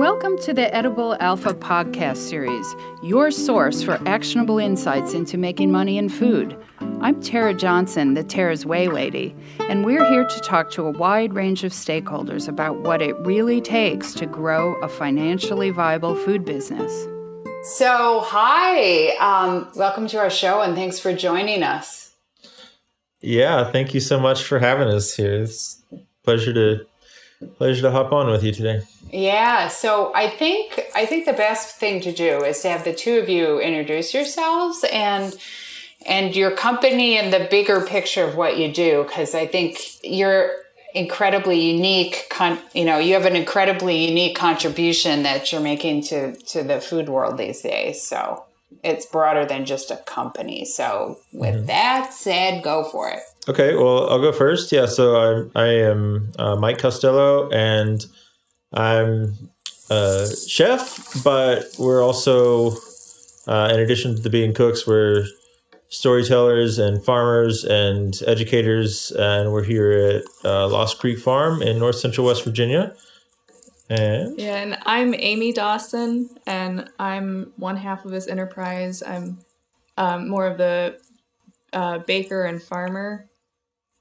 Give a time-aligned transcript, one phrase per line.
[0.00, 5.98] Welcome to the Edible Alpha podcast series, your source for actionable insights into making money
[5.98, 6.56] in food.
[7.02, 9.36] I'm Tera Johnson, the Tera's Whey Lady,
[9.68, 13.60] and we're here to talk to a wide range of stakeholders about what it really
[13.60, 16.90] takes to grow a financially viable food business.
[17.64, 22.14] So, hi, um, welcome to our show, and thanks for joining us.
[23.20, 25.42] Yeah, thank you so much for having us here.
[25.42, 26.86] It's a pleasure to
[27.58, 28.80] pleasure to hop on with you today.
[29.12, 32.94] Yeah, so I think I think the best thing to do is to have the
[32.94, 35.36] two of you introduce yourselves and
[36.06, 40.52] and your company and the bigger picture of what you do because I think you're
[40.94, 46.34] incredibly unique con- you know you have an incredibly unique contribution that you're making to
[46.36, 48.44] to the food world these days so
[48.82, 50.64] it's broader than just a company.
[50.64, 51.66] So with mm-hmm.
[51.66, 53.20] that said go for it.
[53.48, 54.70] Okay well i'll go first.
[54.70, 58.06] Yeah so i, I am uh, mike costello and
[58.72, 59.34] i'm
[59.90, 62.72] a chef but we're also
[63.46, 65.26] uh, in addition to being cooks we're
[65.90, 71.96] storytellers and farmers and educators, and we're here at uh, Lost Creek Farm in North
[71.96, 72.94] Central West Virginia.
[73.90, 79.02] And yeah, and I'm Amy Dawson, and I'm one half of this enterprise.
[79.02, 79.40] I'm
[79.96, 80.98] um, more of the
[81.72, 83.28] uh, baker and farmer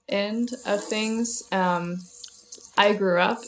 [0.07, 1.43] end of things.
[1.51, 1.97] Um,
[2.77, 3.39] I grew up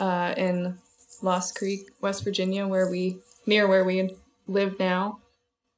[0.00, 0.78] uh, in
[1.22, 5.20] Lost Creek, West Virginia, where we near where we live now.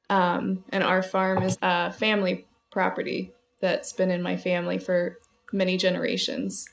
[0.09, 5.17] Um, and our farm is a family property that's been in my family for
[5.51, 6.67] many generations.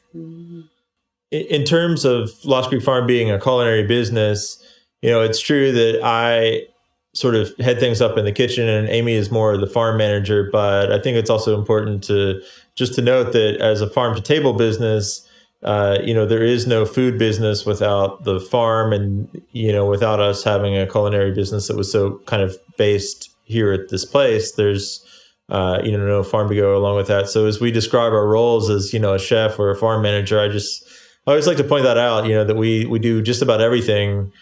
[1.31, 4.63] In terms of Lost Creek Farm being a culinary business,
[5.01, 6.63] you know, it's true that I
[7.13, 10.49] sort of head things up in the kitchen and Amy is more the farm manager,
[10.51, 12.41] but I think it's also important to
[12.77, 15.27] just to note that as a farm to table business,
[15.63, 20.19] uh, you know, there is no food business without the farm and, you know, without
[20.19, 24.53] us having a culinary business that was so kind of based here at this place,
[24.53, 25.05] there's
[25.51, 27.29] uh, you know no farm to go along with that.
[27.29, 30.41] So as we describe our roles as you know a chef or a farm manager,
[30.41, 30.85] I just
[31.27, 32.27] I always like to point that out.
[32.27, 34.33] You know that we we do just about everything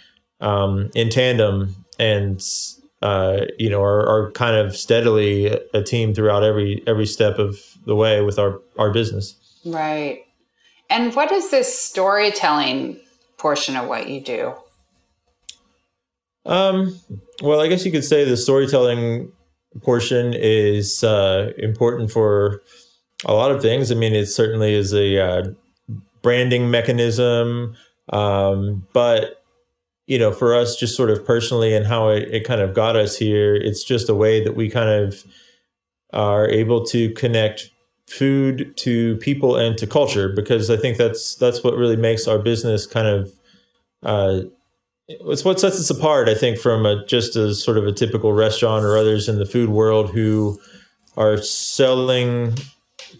[0.40, 2.42] um, in tandem, and
[3.00, 7.58] uh, you know are, are kind of steadily a team throughout every every step of
[7.86, 9.34] the way with our our business.
[9.64, 10.27] Right.
[10.90, 12.98] And what is this storytelling
[13.36, 14.54] portion of what you do?
[16.46, 16.98] Um,
[17.42, 19.32] well, I guess you could say the storytelling
[19.82, 22.62] portion is uh, important for
[23.26, 23.92] a lot of things.
[23.92, 25.44] I mean, it certainly is a uh,
[26.22, 27.76] branding mechanism,
[28.10, 29.42] um, but
[30.06, 32.96] you know, for us, just sort of personally and how it, it kind of got
[32.96, 35.22] us here, it's just a way that we kind of
[36.14, 37.70] are able to connect
[38.08, 42.38] food to people and to culture because I think that's that's what really makes our
[42.38, 43.32] business kind of
[44.02, 44.40] uh,
[45.08, 48.34] it's what sets us apart, I think, from a, just a sort of a typical
[48.34, 50.60] restaurant or others in the food world who
[51.16, 52.54] are selling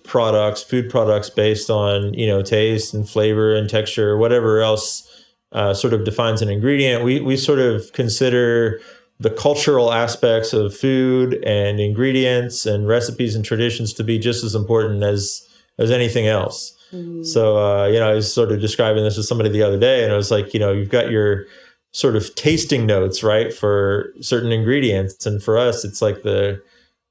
[0.04, 5.04] products, food products based on you know taste and flavor and texture, whatever else
[5.52, 7.04] uh, sort of defines an ingredient.
[7.04, 8.80] We we sort of consider
[9.20, 14.54] the cultural aspects of food and ingredients and recipes and traditions to be just as
[14.54, 15.46] important as
[15.78, 16.76] as anything else.
[16.92, 17.24] Mm-hmm.
[17.24, 20.04] So uh, you know, I was sort of describing this to somebody the other day,
[20.04, 21.46] and I was like, you know, you've got your
[21.92, 25.26] sort of tasting notes, right, for certain ingredients.
[25.26, 26.62] And for us, it's like the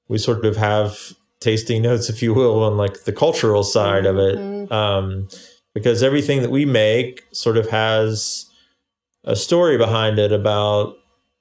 [0.07, 4.17] we sort of have tasting notes, if you will, on like the cultural side mm-hmm.
[4.17, 4.73] of it, mm-hmm.
[4.73, 5.27] um,
[5.73, 8.45] because everything that we make sort of has
[9.23, 10.95] a story behind it about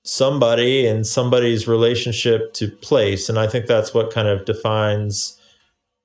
[0.06, 5.38] somebody and somebody's relationship to place, and I think that's what kind of defines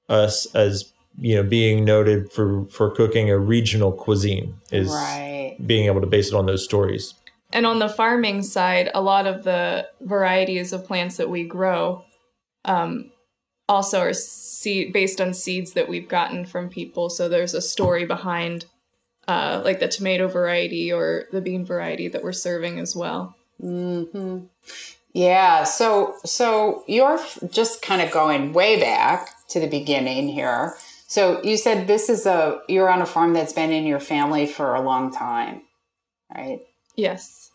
[0.10, 5.58] us as you know being noted for for cooking a regional cuisine is right.
[5.66, 7.14] being able to base it on those stories
[7.54, 12.06] and on the farming side, a lot of the varieties of plants that we grow
[12.64, 13.12] um,
[13.68, 17.10] also are seed based on seeds that we've gotten from people.
[17.10, 18.66] So there's a story behind
[19.28, 23.36] uh, like the tomato variety or the bean variety that we're serving as well.
[23.62, 24.46] Mm-hmm.
[25.14, 25.64] Yeah.
[25.64, 27.20] So so you're
[27.50, 30.76] just kind of going way back to the beginning here.
[31.08, 34.48] So you said this is a you're on a farm that's been in your family
[34.48, 35.64] for a long time,
[36.34, 36.62] right?
[36.96, 37.52] Yes.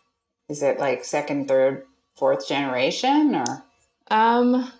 [0.49, 1.83] Is it like second, third,
[2.15, 3.63] fourth generation or?
[4.09, 4.71] Um,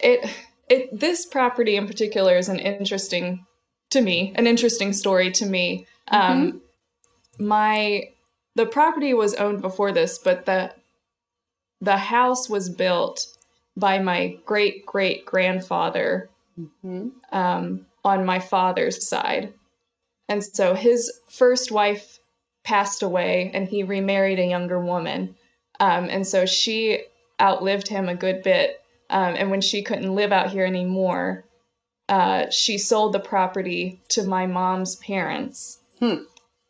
[0.00, 0.28] it
[0.68, 3.46] it this property in particular is an interesting
[3.90, 5.86] to me, an interesting story to me.
[6.12, 6.32] Mm-hmm.
[6.32, 6.62] Um,
[7.38, 8.10] my
[8.58, 10.72] the property was owned before this, but the
[11.80, 13.24] the house was built
[13.76, 16.28] by my great great grandfather
[16.58, 17.10] mm-hmm.
[17.30, 19.52] um, on my father's side,
[20.28, 22.18] and so his first wife
[22.64, 25.36] passed away and he remarried a younger woman.
[25.78, 27.04] Um, and so she
[27.40, 28.82] outlived him a good bit.
[29.08, 31.44] Um, and when she couldn't live out here anymore,
[32.08, 35.78] uh, she sold the property to my mom's parents.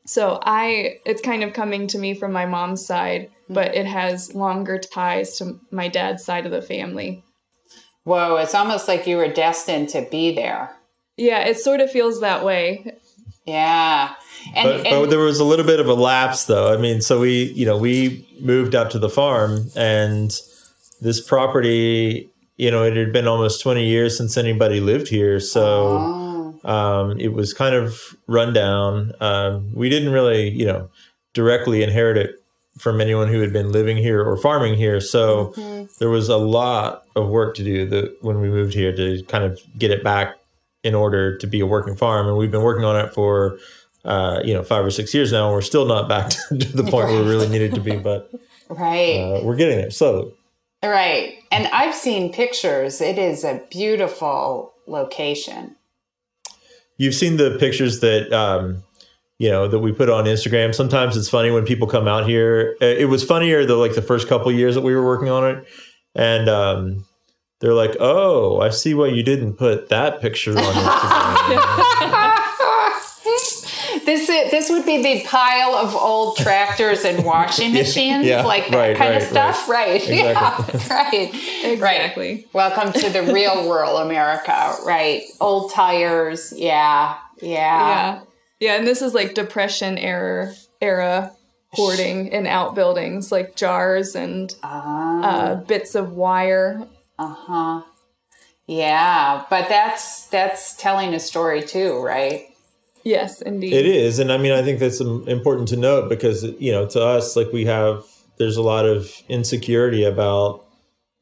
[0.08, 3.52] So I, it's kind of coming to me from my mom's side, mm-hmm.
[3.52, 7.22] but it has longer ties to my dad's side of the family.
[8.04, 10.74] Whoa, it's almost like you were destined to be there.
[11.18, 12.90] Yeah, it sort of feels that way.
[13.44, 14.14] Yeah.
[14.54, 16.72] And, But, and but there was a little bit of a lapse, though.
[16.72, 20.30] I mean, so we, you know, we moved out to the farm, and
[21.02, 25.38] this property, you know, it had been almost 20 years since anybody lived here.
[25.38, 26.27] So Oh,
[26.68, 29.12] um, it was kind of run down.
[29.20, 30.90] Um, we didn't really, you know,
[31.32, 32.34] directly inherit it
[32.78, 35.00] from anyone who had been living here or farming here.
[35.00, 35.54] So
[35.98, 39.44] there was a lot of work to do the, when we moved here to kind
[39.44, 40.36] of get it back
[40.84, 42.28] in order to be a working farm.
[42.28, 43.58] And we've been working on it for,
[44.04, 45.46] uh, you know, five or six years now.
[45.46, 47.96] And we're still not back to, to the point where we really needed to be,
[47.96, 48.30] but
[48.68, 49.16] right.
[49.16, 50.34] uh, we're getting there slowly.
[50.84, 51.38] Right.
[51.50, 53.00] And I've seen pictures.
[53.00, 55.76] It is a beautiful location.
[56.98, 58.82] You've seen the pictures that um,
[59.38, 60.74] you know that we put on Instagram.
[60.74, 62.76] Sometimes it's funny when people come out here.
[62.82, 65.48] Uh, It was funnier the like the first couple years that we were working on
[65.48, 65.66] it,
[66.14, 67.04] and um,
[67.60, 72.47] they're like, "Oh, I see why you didn't put that picture on Instagram."
[74.08, 78.70] This is, this would be the pile of old tractors and washing machines, yeah, like
[78.70, 79.68] that right, kind right, of stuff.
[79.68, 80.02] Right.
[80.08, 80.56] Yeah.
[80.88, 81.30] Right.
[81.62, 82.34] Exactly.
[82.36, 82.54] Right.
[82.54, 84.76] Welcome to the real world, America.
[84.86, 85.24] Right.
[85.42, 86.54] Old tires.
[86.56, 87.18] Yeah.
[87.42, 87.48] Yeah.
[87.50, 88.20] Yeah.
[88.60, 91.32] Yeah, and this is like depression era era
[91.72, 95.20] hoarding in outbuildings, like jars and Ah.
[95.22, 96.86] uh, bits of wire.
[97.18, 97.82] Uh huh.
[98.66, 102.46] Yeah, but that's that's telling a story too, right?
[103.04, 103.72] Yes, indeed.
[103.72, 107.02] It is, and I mean, I think that's important to note because you know, to
[107.02, 108.04] us, like we have,
[108.38, 110.64] there's a lot of insecurity about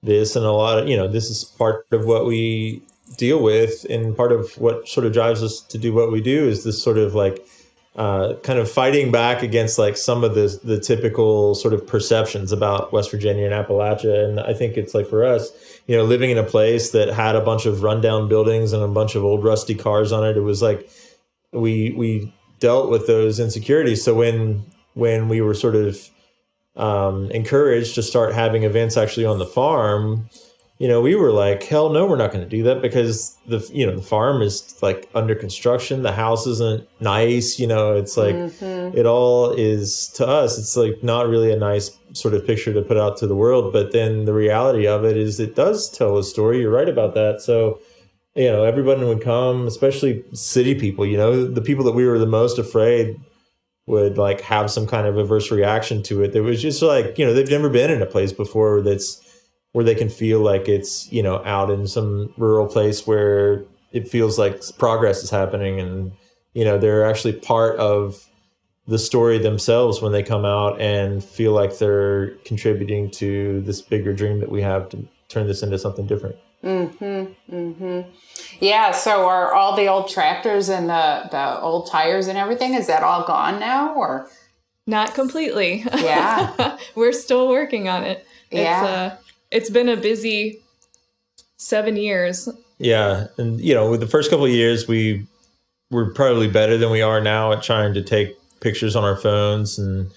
[0.03, 2.83] this, and a lot of you know, this is part of what we
[3.17, 6.49] deal with, and part of what sort of drives us to do what we do
[6.49, 7.45] is this sort of like
[7.97, 12.53] uh, kind of fighting back against like some of the the typical sort of perceptions
[12.53, 15.51] about West Virginia and Appalachia, and I think it's like for us,
[15.87, 18.89] you know, living in a place that had a bunch of rundown buildings and a
[18.89, 20.91] bunch of old rusty cars on it, it was like
[21.53, 24.03] we we dealt with those insecurities.
[24.05, 24.65] So when
[24.95, 26.09] when we were sort of
[26.77, 30.29] um, encouraged to start having events actually on the farm,
[30.79, 33.67] you know, we were like, hell no, we're not going to do that because the
[33.73, 36.03] you know the farm is like under construction.
[36.03, 37.59] The house isn't nice.
[37.59, 38.35] You know, it's like
[38.95, 40.59] it all is to us.
[40.59, 43.73] It's like not really a nice sort of picture to put out to the world.
[43.73, 46.61] But then the reality of it is, it does tell a story.
[46.61, 47.41] You're right about that.
[47.41, 47.81] So
[48.37, 51.07] you know, everybody would come, especially city people.
[51.07, 53.19] You know, the people that we were the most afraid
[53.87, 56.33] would like have some kind of adverse reaction to it.
[56.33, 59.23] That was just like, you know, they've never been in a place before that's
[59.73, 64.09] where they can feel like it's, you know, out in some rural place where it
[64.09, 66.13] feels like progress is happening and,
[66.53, 68.29] you know, they're actually part of
[68.87, 74.13] the story themselves when they come out and feel like they're contributing to this bigger
[74.13, 76.37] dream that we have to turn this into something different.
[78.61, 78.91] Yeah.
[78.93, 82.75] So are all the old tractors and the the old tires and everything?
[82.75, 84.29] Is that all gone now, or
[84.87, 85.85] Not completely.
[85.95, 86.79] Yeah.
[86.95, 88.27] We're still working on it.
[88.51, 88.85] It's Yeah.
[88.85, 89.17] uh
[89.51, 90.61] it's been a busy
[91.57, 92.49] seven years.
[92.79, 95.27] Yeah, and you know, with the first couple of years, we
[95.91, 99.79] were probably better than we are now at trying to take pictures on our phones.
[99.79, 100.11] And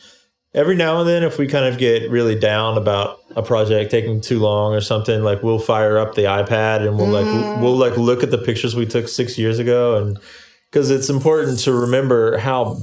[0.54, 4.22] every now and then, if we kind of get really down about a project taking
[4.22, 7.98] too long or something, like we'll fire up the iPad and we'll like we'll like
[7.98, 10.20] look at the pictures we took six years ago, and
[10.72, 12.78] because it's important to remember how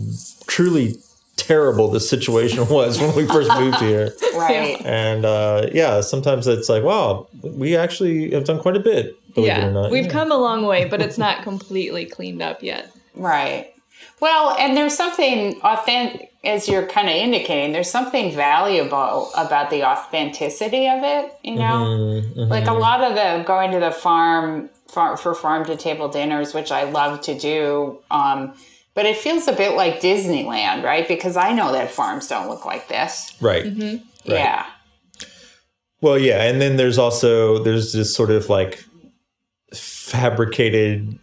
[0.46, 0.94] truly
[1.36, 4.12] terrible the situation was when we first moved here.
[4.36, 4.80] right?
[4.84, 9.14] And uh, yeah, sometimes it's like, wow, we actually have done quite a bit.
[9.34, 9.66] Believe it yeah.
[9.66, 9.90] or not.
[9.90, 10.12] We've Yeah.
[10.12, 12.90] come a long way, but it's not completely cleaned up yet.
[13.14, 13.72] Right.
[14.20, 19.84] Well, and there's something authentic, as you're kind of indicating, there's something valuable about the
[19.84, 22.22] authenticity of it, you know?
[22.36, 26.54] Like a lot of the going to the farm, far, for farm to table dinners,
[26.54, 28.54] which I love to do, um,
[28.94, 31.06] but it feels a bit like Disneyland, right?
[31.06, 33.36] Because I know that farms don't look like this.
[33.40, 33.64] Right.
[33.64, 34.66] mm-hmm Yeah.
[36.00, 38.84] Well, yeah, and then there's also there's this sort of like
[39.74, 41.18] fabricated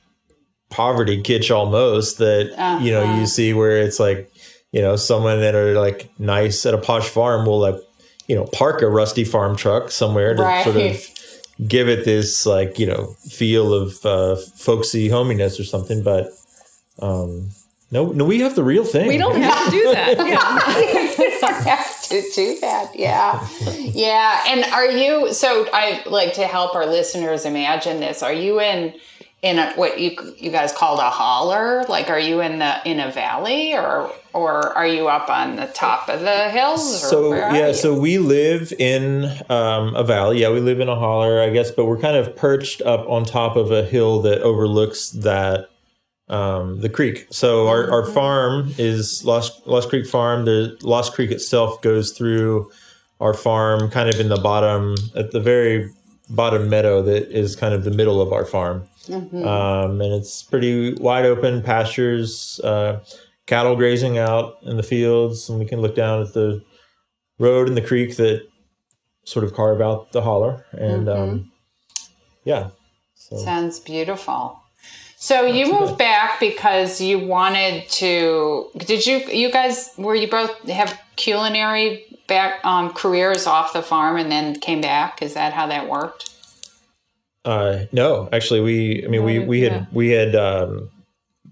[0.69, 2.47] poverty kitsch almost that
[2.81, 3.19] you know Uh-huh.
[3.19, 4.31] you see where it's like
[4.73, 7.75] you know someone that are like nice at a posh farm will like
[8.27, 12.77] you know park a rusty farm truck somewhere to sort of give it this like
[12.79, 16.27] you know feel of uh, folksy hominess or something but
[16.99, 17.49] um
[17.91, 19.07] No, no, we have the real thing.
[19.07, 20.17] We don't have to do that.
[20.33, 20.79] Yeah.
[20.79, 22.89] you don't have to do that.
[22.95, 23.47] Yeah.
[23.77, 24.43] Yeah.
[24.47, 28.23] And are you, so I like to help our listeners imagine this.
[28.23, 28.93] Are you in,
[29.43, 31.83] in a, what you, you guys called a holler?
[31.89, 35.67] Like, are you in the, in a valley or, or are you up on the
[35.67, 36.81] top of the hills?
[36.81, 40.39] or So yeah, so we live in um, a valley.
[40.39, 43.25] Yeah, we live in a holler, I guess, but we're kind of perched up on
[43.25, 45.69] top of a hill that overlooks that
[46.29, 47.27] um, the creek.
[47.29, 50.45] So our, our farm is Lost Lost Creek Farm.
[50.45, 52.71] The Lost Creek itself goes through
[53.19, 55.91] our farm, kind of in the bottom, at the very
[56.29, 58.87] bottom meadow that is kind of the middle of our farm.
[59.45, 63.03] Um, and it's pretty wide open pastures, uh,
[63.45, 66.63] cattle grazing out in the fields, and we can look down at the
[67.39, 68.47] road and the creek that
[69.25, 70.65] sort of carve out the holler.
[70.71, 71.51] And um,
[72.45, 72.69] yeah,
[73.15, 74.59] so Sounds beautiful.
[75.15, 78.69] So you too moved back because you wanted to.
[78.77, 79.19] Did you?
[79.19, 84.59] You guys were you both have culinary back um, careers off the farm and then
[84.59, 85.21] came back?
[85.21, 86.32] Is that how that worked?
[87.45, 89.85] Uh, no, actually, we I mean we we had yeah.
[89.91, 90.89] we had um,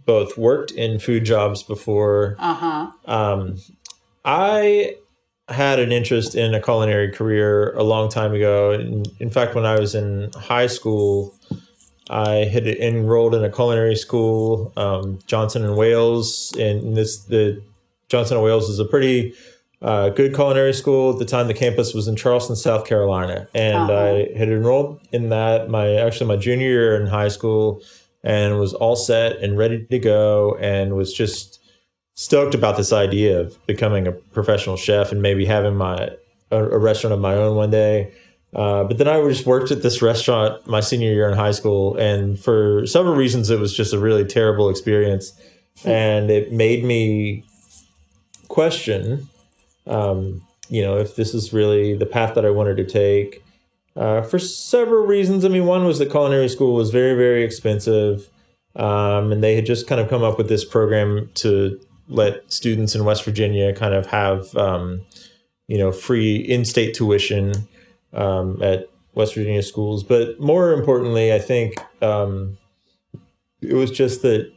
[0.05, 2.36] both worked in food jobs before.
[2.39, 2.91] Uh huh.
[3.05, 3.57] Um,
[4.24, 4.95] I
[5.50, 8.71] had an interest in a culinary career a long time ago.
[8.71, 11.36] In, in fact, when I was in high school,
[12.10, 17.62] I had enrolled in a culinary school, um, Johnson and Wales, and this the
[18.07, 19.33] Johnson and Wales is a pretty
[19.82, 21.48] uh, good culinary school at the time.
[21.48, 23.94] The campus was in Charleston, South Carolina, and Uh-huh.
[23.94, 27.82] I had enrolled in that my actually my junior year in high school,
[28.24, 31.60] and was all set and ready to go, and was just
[32.14, 36.10] stoked about this idea of becoming a professional chef and maybe having my
[36.52, 38.12] a, a restaurant of my own one day.
[38.54, 41.96] Uh, but then I just worked at this restaurant my senior year in high school,
[41.96, 45.34] and for several reasons, it was just a really terrible experience,
[45.86, 47.46] and it made me
[48.50, 49.30] question,
[49.88, 53.44] um, you know, if this is really the path that I wanted to take.
[53.96, 55.44] Uh, for several reasons.
[55.44, 58.30] I mean, one was that culinary school was very, very expensive,
[58.78, 62.96] um, and they had just kind of come up with this program to let students
[62.96, 65.02] in West Virginia kind of have, um,
[65.68, 67.68] you know, free in-state tuition
[68.14, 70.04] um, at West Virginia schools.
[70.04, 72.58] But more importantly, I think um,
[73.62, 74.52] it was just that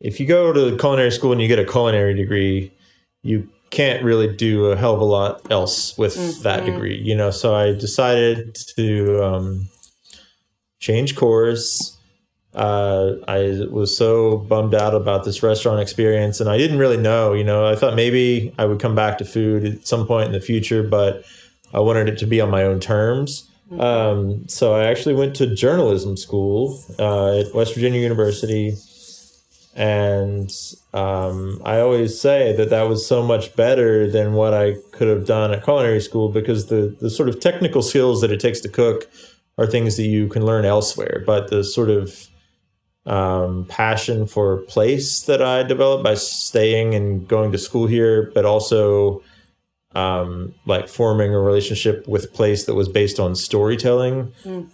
[0.00, 2.72] if you go to culinary school and you get a culinary degree,
[3.22, 7.30] you can't really do a hell of a lot else with that degree, you know.
[7.30, 9.68] So I decided to um,
[10.78, 11.98] change course.
[12.54, 17.32] Uh, I was so bummed out about this restaurant experience, and I didn't really know.
[17.32, 20.32] You know, I thought maybe I would come back to food at some point in
[20.32, 21.24] the future, but
[21.72, 23.48] I wanted it to be on my own terms.
[23.78, 28.74] Um, so I actually went to journalism school uh, at West Virginia University,
[29.74, 30.50] and
[30.92, 35.26] um, I always say that that was so much better than what I could have
[35.26, 38.68] done at culinary school because the the sort of technical skills that it takes to
[38.68, 39.10] cook
[39.58, 42.28] are things that you can learn elsewhere, but the sort of
[43.06, 48.44] um, passion for place that I developed by staying and going to school here, but
[48.44, 49.22] also
[49.94, 54.32] um, like forming a relationship with place that was based on storytelling.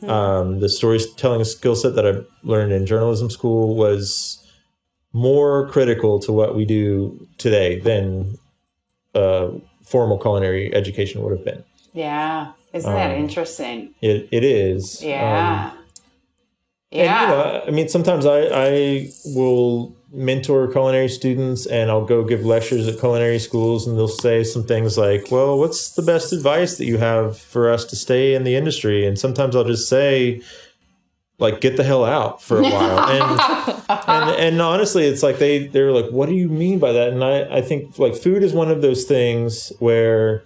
[0.09, 4.45] Um, the storytelling skill set that I learned in journalism school was
[5.13, 8.39] more critical to what we do today than
[9.15, 9.49] uh,
[9.85, 11.65] formal culinary education would have been.
[11.93, 12.53] Yeah.
[12.73, 13.95] Isn't that Um, interesting?
[14.03, 15.03] It, it is.
[15.03, 15.71] Yeah.
[15.73, 15.79] Um,
[16.91, 17.23] yeah.
[17.23, 22.25] And, you know, I mean, sometimes I, I will mentor culinary students and I'll go
[22.25, 26.33] give lectures at culinary schools and they'll say some things like, well, what's the best
[26.33, 29.07] advice that you have for us to stay in the industry?
[29.07, 30.41] And sometimes I'll just say,
[31.39, 32.99] like, get the hell out for a while.
[33.89, 37.09] and, and, and honestly, it's like they, they're like, what do you mean by that?
[37.09, 40.43] And I, I think like food is one of those things where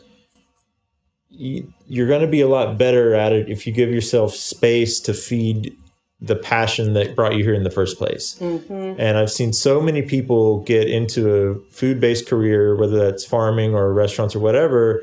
[1.31, 5.01] you, you're going to be a lot better at it if you give yourself space
[5.01, 5.77] to feed
[6.21, 8.37] the passion that brought you here in the first place.
[8.39, 9.01] Mm-hmm.
[9.01, 13.75] And I've seen so many people get into a food based career, whether that's farming
[13.75, 15.03] or restaurants or whatever,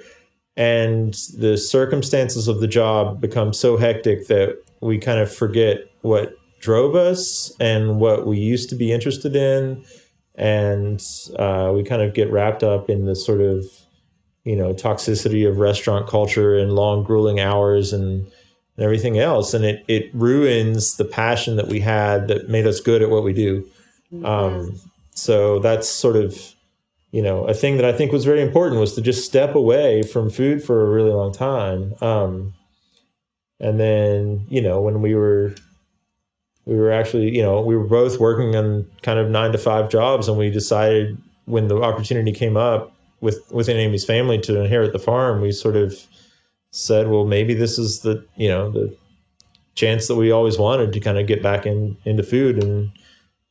[0.56, 6.34] and the circumstances of the job become so hectic that we kind of forget what
[6.60, 9.84] drove us and what we used to be interested in.
[10.36, 11.02] And
[11.38, 13.66] uh, we kind of get wrapped up in the sort of
[14.46, 19.54] you know toxicity of restaurant culture and long grueling hours and, and everything else.
[19.54, 23.24] And it it ruins the passion that we had that made us good at what
[23.24, 23.70] we do.
[24.24, 24.80] Um,
[25.12, 26.56] so that's sort of
[27.12, 30.04] you know a thing that i think was very important was to just step away
[30.04, 31.94] from food for a really long time.
[32.02, 32.54] Um,
[33.60, 35.56] and then you know when we were
[36.70, 39.90] we were actually, you know, we were both working on kind of nine to five
[39.90, 44.94] jobs, and we decided when the opportunity came up with within Amy's family to inherit
[44.94, 46.00] the farm, we sort of
[46.70, 48.96] said, well, maybe this is the you know the
[49.74, 52.92] chance that we always wanted to kind of get back in into food and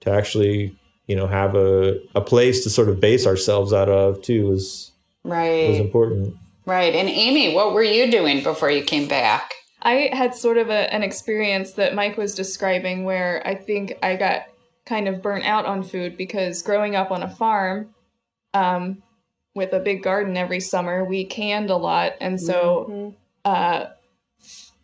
[0.00, 0.76] to actually
[1.08, 4.92] you know have a a place to sort of base ourselves out of too was
[5.24, 6.36] right was important.
[6.66, 6.94] Right.
[6.94, 9.54] And Amy, what were you doing before you came back?
[9.82, 14.16] I had sort of a, an experience that Mike was describing where I think I
[14.16, 14.47] got
[14.87, 17.94] kind of burnt out on food because growing up on a farm
[18.54, 19.02] um,
[19.54, 22.14] with a big garden every summer, we canned a lot.
[22.20, 23.16] And so mm-hmm.
[23.44, 23.87] uh,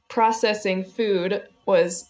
[0.09, 2.09] processing food was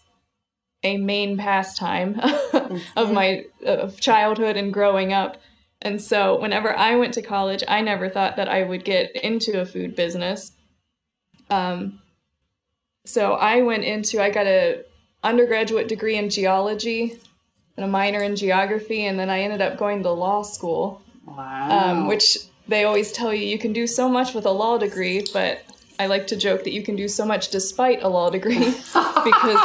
[0.83, 2.77] a main pastime mm-hmm.
[2.95, 5.37] of my of childhood and growing up.
[5.81, 9.59] And so whenever I went to college, I never thought that I would get into
[9.59, 10.51] a food business.
[11.49, 12.01] Um,
[13.05, 14.83] so I went into I got a
[15.23, 17.19] undergraduate degree in geology
[17.77, 21.01] and a minor in geography, and then I ended up going to law school.
[21.25, 21.69] Wow.
[21.69, 25.25] Um, which they always tell you you can do so much with a law degree,
[25.33, 25.63] but
[25.99, 29.59] I like to joke that you can do so much despite a law degree because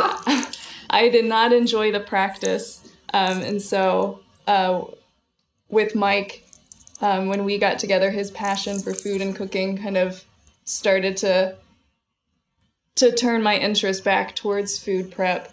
[0.91, 2.89] I did not enjoy the practice.
[3.13, 4.85] Um, and so uh,
[5.69, 6.45] with Mike,
[7.01, 10.25] um, when we got together, his passion for food and cooking kind of
[10.65, 11.57] started to
[12.97, 15.53] to turn my interest back towards food prep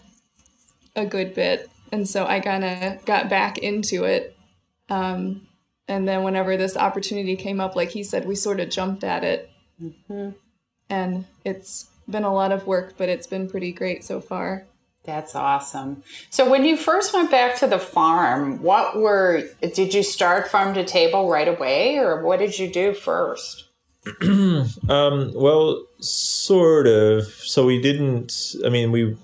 [0.95, 1.69] a good bit.
[1.91, 4.35] And so I kind of got back into it.
[4.89, 5.47] Um,
[5.87, 9.23] and then whenever this opportunity came up, like he said, we sort of jumped at
[9.23, 9.49] it.
[9.81, 10.31] Mm-hmm.
[10.89, 14.65] And it's been a lot of work, but it's been pretty great so far.
[15.03, 16.03] That's awesome.
[16.29, 20.73] So when you first went back to the farm, what were did you start farm
[20.73, 23.66] to table right away or what did you do first?
[24.89, 27.25] um, well, sort of.
[27.25, 28.55] So we didn't.
[28.65, 29.15] I mean, we.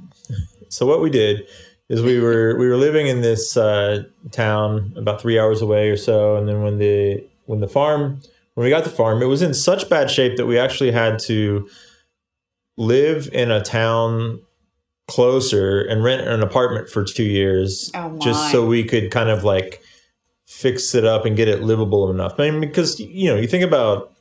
[0.69, 1.47] So what we did
[1.89, 5.97] is we were we were living in this uh, town about three hours away or
[5.97, 8.21] so, and then when the when the farm
[8.55, 11.19] when we got the farm, it was in such bad shape that we actually had
[11.19, 11.67] to
[12.77, 14.39] live in a town
[15.07, 19.43] closer and rent an apartment for two years oh just so we could kind of
[19.43, 19.81] like
[20.45, 22.39] fix it up and get it livable enough.
[22.39, 24.12] I mean, because you know, you think about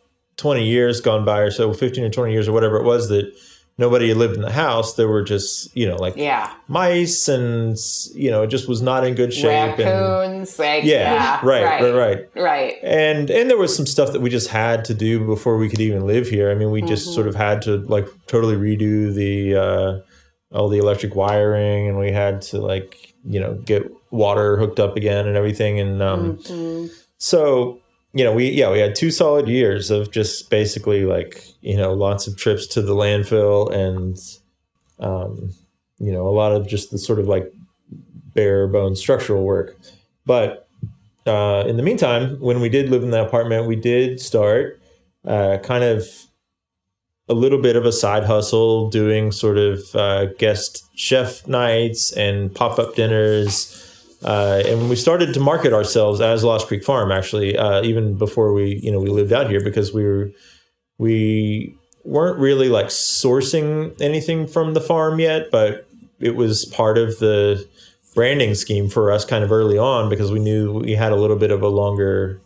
[0.43, 3.33] 20 years gone by or so, 15 or 20 years or whatever it was that
[3.79, 4.95] nobody lived in the house.
[4.95, 6.53] There were just, you know, like yeah.
[6.67, 7.77] mice and,
[8.13, 9.79] you know, it just was not in good shape.
[9.79, 10.59] Raccoons.
[10.59, 12.29] And, like, yeah, yeah right, right, right, right.
[12.35, 12.75] Right.
[12.83, 15.81] And, and there was some stuff that we just had to do before we could
[15.81, 16.51] even live here.
[16.51, 17.15] I mean, we just mm-hmm.
[17.15, 22.11] sort of had to like totally redo the, uh, all the electric wiring and we
[22.11, 25.79] had to like, you know, get water hooked up again and everything.
[25.79, 26.93] And, um, mm-hmm.
[27.19, 27.79] so,
[28.15, 31.95] you know, we yeah, we had two solid years of just basically like you know
[31.95, 34.19] lots of trips to the landfill and
[34.99, 35.53] um,
[35.99, 37.53] you know a lot of just the sort of like
[38.35, 39.79] bare bone structural work.
[40.27, 40.69] But
[41.27, 44.81] uh, in the meantime, when we did live in the apartment, we did start
[45.27, 46.07] uh, kind of
[47.29, 52.55] a little bit of a side hustle, doing sort of uh, guest chef nights and
[52.55, 53.92] pop up dinners
[54.25, 58.53] uh, and we started to market ourselves as Lost Creek Farm, actually, uh, even before
[58.53, 60.31] we, you know, we lived out here because we were,
[60.99, 65.89] we weren't really like sourcing anything from the farm yet, but
[66.21, 67.67] it was part of the
[68.15, 71.37] branding scheme for us kind of early on because we knew we had a little
[71.37, 72.41] bit of a longer,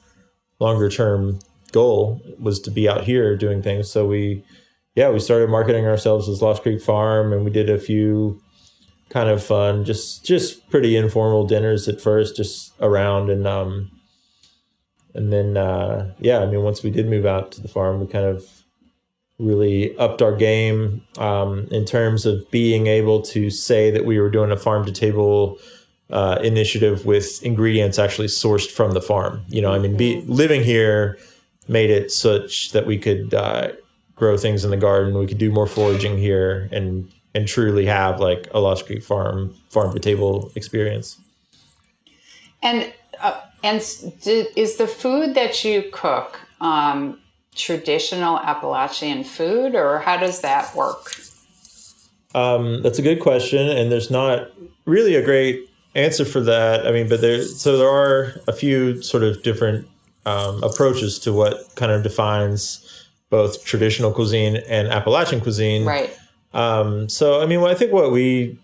[0.60, 1.38] longer term
[1.72, 3.90] goal was to be out here doing things.
[3.90, 4.42] So we,
[4.94, 8.40] yeah, we started marketing ourselves as Lost Creek Farm, and we did a few
[9.10, 9.84] kind of fun.
[9.84, 13.90] Just just pretty informal dinners at first, just around and um
[15.14, 18.06] and then uh yeah, I mean once we did move out to the farm, we
[18.06, 18.44] kind of
[19.38, 24.30] really upped our game um, in terms of being able to say that we were
[24.30, 25.58] doing a farm to table
[26.10, 29.44] uh, initiative with ingredients actually sourced from the farm.
[29.48, 30.32] You know, I mean, be, mm-hmm.
[30.32, 31.18] living here
[31.68, 33.72] made it such that we could uh,
[34.14, 35.18] grow things in the garden.
[35.18, 39.54] We could do more foraging here and and truly have like a Lost Creek farm
[39.68, 41.18] farm to table experience.
[42.62, 47.20] And uh, and is the food that you cook um,
[47.54, 51.14] traditional Appalachian food, or how does that work?
[52.34, 54.50] Um, that's a good question, and there's not
[54.86, 56.86] really a great answer for that.
[56.86, 59.86] I mean, but there so there are a few sort of different
[60.24, 62.82] um, approaches to what kind of defines
[63.28, 65.84] both traditional cuisine and Appalachian cuisine.
[65.84, 66.16] Right.
[66.52, 68.58] Um, so, I mean, well, I think what we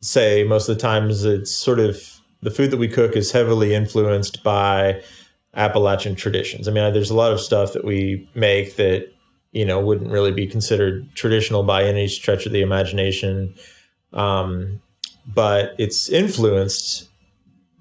[0.00, 3.74] say most of the times it's sort of the food that we cook is heavily
[3.74, 5.02] influenced by
[5.54, 6.68] Appalachian traditions.
[6.68, 9.08] I mean, there's a lot of stuff that we make that,
[9.52, 13.54] you know, wouldn't really be considered traditional by any stretch of the imagination.
[14.12, 14.82] Um,
[15.26, 17.08] but it's influenced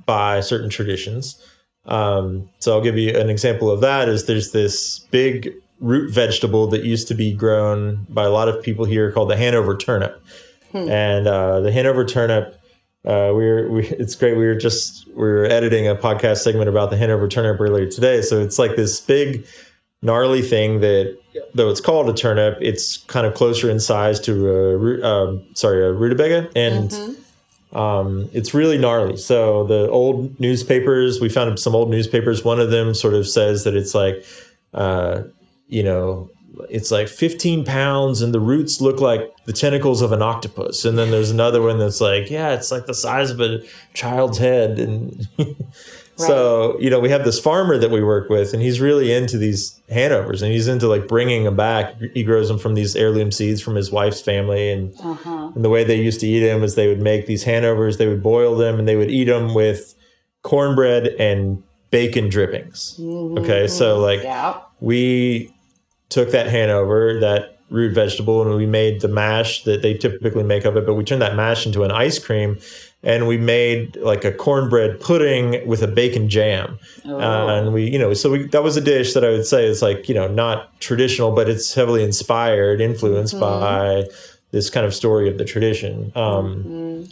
[0.06, 1.41] by certain traditions.
[1.86, 4.10] Um, so I'll give you an example of that.
[4.10, 5.54] Is there's this big
[5.86, 9.38] root vegetable that used to be grown by a lot of people here called the
[9.38, 10.21] Hanover turnip,
[10.89, 12.60] and uh, the Hanover turnip.
[13.06, 14.36] Uh, we were, we, it's great.
[14.36, 18.24] We were just we were editing a podcast segment about the Hanover turnip earlier today.
[18.24, 19.45] So it's like this big,
[20.02, 21.15] gnarly thing that,
[21.54, 25.86] though it's called a turnip, it's kind of closer in size to a um, sorry
[25.86, 26.91] a rutabaga, and
[27.74, 29.17] um, it's really gnarly.
[29.17, 32.43] So the old newspapers, we found some old newspapers.
[32.43, 34.26] One of them sort of says that it's like,
[34.74, 35.24] uh,
[35.67, 36.30] you know,
[36.69, 40.86] it's like 15 pounds and the roots look like the tentacles of an octopus.
[40.86, 43.62] And then there's another one that's like, yeah, it's like the size of a
[43.93, 44.80] child's head.
[44.80, 45.28] And
[46.15, 49.38] so, you know, we have this farmer that we work with and he's really into
[49.38, 51.95] these Hanovers and he's into like bringing them back.
[52.13, 54.71] He grows them from these heirloom seeds from his wife's family.
[54.71, 55.51] And, uh-huh.
[55.56, 58.08] and the way they used to eat them is they would make these Hanovers, they
[58.08, 59.93] would boil them and they would eat them with
[60.41, 62.97] cornbread and bacon drippings.
[62.99, 63.39] Mm-hmm.
[63.39, 63.67] Okay.
[63.67, 64.62] So, like, Yeah.
[64.80, 65.51] we
[66.10, 70.65] took that Hanover, that root vegetable, and we made the mash that they typically make
[70.65, 72.60] of it, but we turned that mash into an ice cream
[73.04, 76.80] and we made like a cornbread pudding with a bacon jam.
[77.06, 79.65] Uh, and we, you know, so we, that was a dish that I would say
[79.68, 84.06] is like, you know, not traditional, but it's heavily inspired, influenced by
[84.52, 86.12] this kind of story of the tradition.
[86.15, 87.08] Um,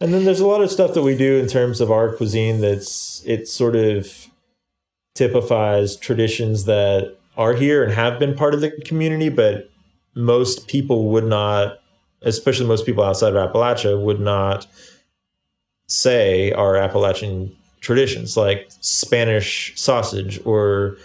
[0.00, 2.60] And then there's a lot of stuff that we do in terms of our cuisine
[2.60, 4.28] that's it sort of
[5.14, 9.70] typifies traditions that are here and have been part of the community, but
[10.14, 11.80] most people would not,
[12.22, 14.66] especially most people outside of Appalachia, would not
[15.86, 20.96] say are Appalachian traditions like Spanish sausage or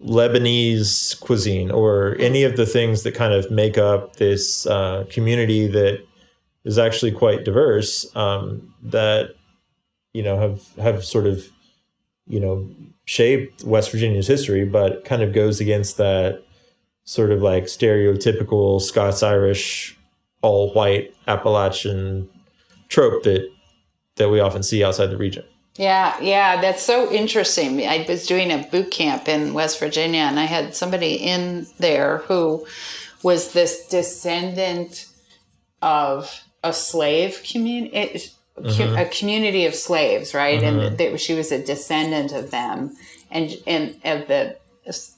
[0.00, 5.66] Lebanese cuisine or any of the things that kind of make up this uh, community
[5.66, 6.04] that
[6.64, 9.34] is actually quite diverse um, that
[10.12, 11.48] you know have have sort of
[12.28, 12.70] you know
[13.08, 16.44] shaped West Virginia's history, but kind of goes against that
[17.04, 19.96] sort of like stereotypical Scots Irish
[20.42, 22.28] all white Appalachian
[22.88, 23.50] trope that
[24.16, 25.42] that we often see outside the region.
[25.76, 27.80] Yeah, yeah, that's so interesting.
[27.86, 32.18] I was doing a boot camp in West Virginia, and I had somebody in there
[32.26, 32.66] who
[33.22, 35.06] was this descendant
[35.80, 38.32] of a slave community,
[38.64, 38.94] Uh-huh.
[38.98, 40.62] a community of slaves, right?
[40.62, 40.96] And uh-huh.
[40.96, 42.96] they, she was a descendant of them,
[43.30, 44.56] and and of the.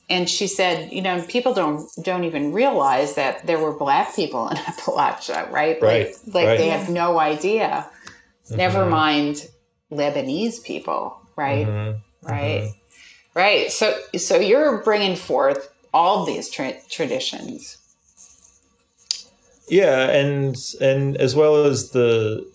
[0.08, 4.48] And she said, you know, people don't don't even realize that there were black people
[4.48, 5.80] in Appalachia, right?
[5.80, 6.58] Right, Like, like right.
[6.58, 7.86] they have no idea.
[7.86, 8.56] Uh-huh.
[8.56, 9.48] Never mind
[9.92, 11.94] Lebanese people, right?
[12.22, 12.72] Right,
[13.34, 13.70] right.
[13.72, 17.78] So, so you're bringing forth all these tra- traditions.
[19.68, 22.46] Yeah, and and as well as the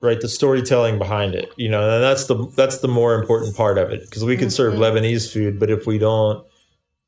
[0.00, 3.78] right the storytelling behind it, you know, and that's the that's the more important part
[3.78, 6.44] of it because we could serve Lebanese food, but if we don't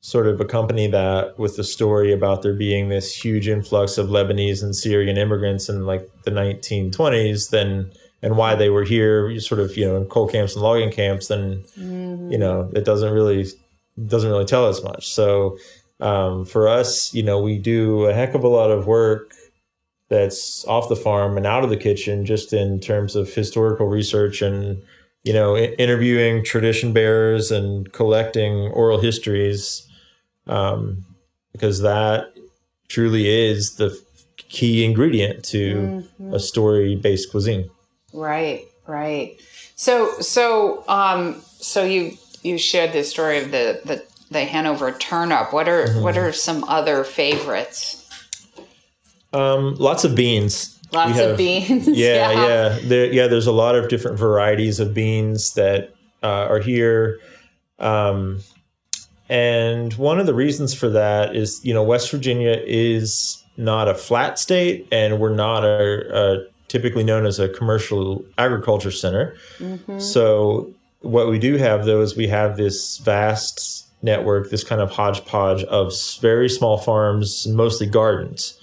[0.03, 4.63] sort of accompany that with the story about there being this huge influx of Lebanese
[4.63, 9.77] and Syrian immigrants in like the 1920s, then and why they were here, sort of
[9.77, 13.47] you know in coal camps and logging camps, then you know it doesn't really
[14.07, 15.09] doesn't really tell us much.
[15.09, 15.59] So
[16.01, 19.35] um, for us, you know, we do a heck of a lot of work
[20.11, 24.43] that's off the farm and out of the kitchen, just in terms of historical research
[24.43, 24.83] and
[25.23, 29.89] you know interviewing tradition bearers and collecting oral histories,
[30.47, 31.07] um,
[31.53, 32.35] because that
[32.89, 33.99] truly is the
[34.37, 37.71] key ingredient to a story-based cuisine.
[38.13, 39.41] Right, right.
[39.77, 45.53] So, so, um, so you you shared the story of the the, the Hanover turnip.
[45.53, 48.00] What are what are some other favorites?
[49.33, 50.79] Um, lots of beans.
[50.93, 51.87] Lots We of beans.
[51.89, 53.27] yeah, yeah, There, yeah.
[53.29, 57.21] There's a lot of different varieties of beans that uh, are here,
[57.79, 58.41] um,
[59.29, 63.95] and one of the reasons for that is, you know, West Virginia is not a
[63.95, 69.37] flat state, and we're not a, a typically known as a commercial agriculture center.
[69.99, 74.91] So, what we do have though is we have this vast network, this kind of
[74.91, 78.59] hodgepodge of very small farms, mostly gardens.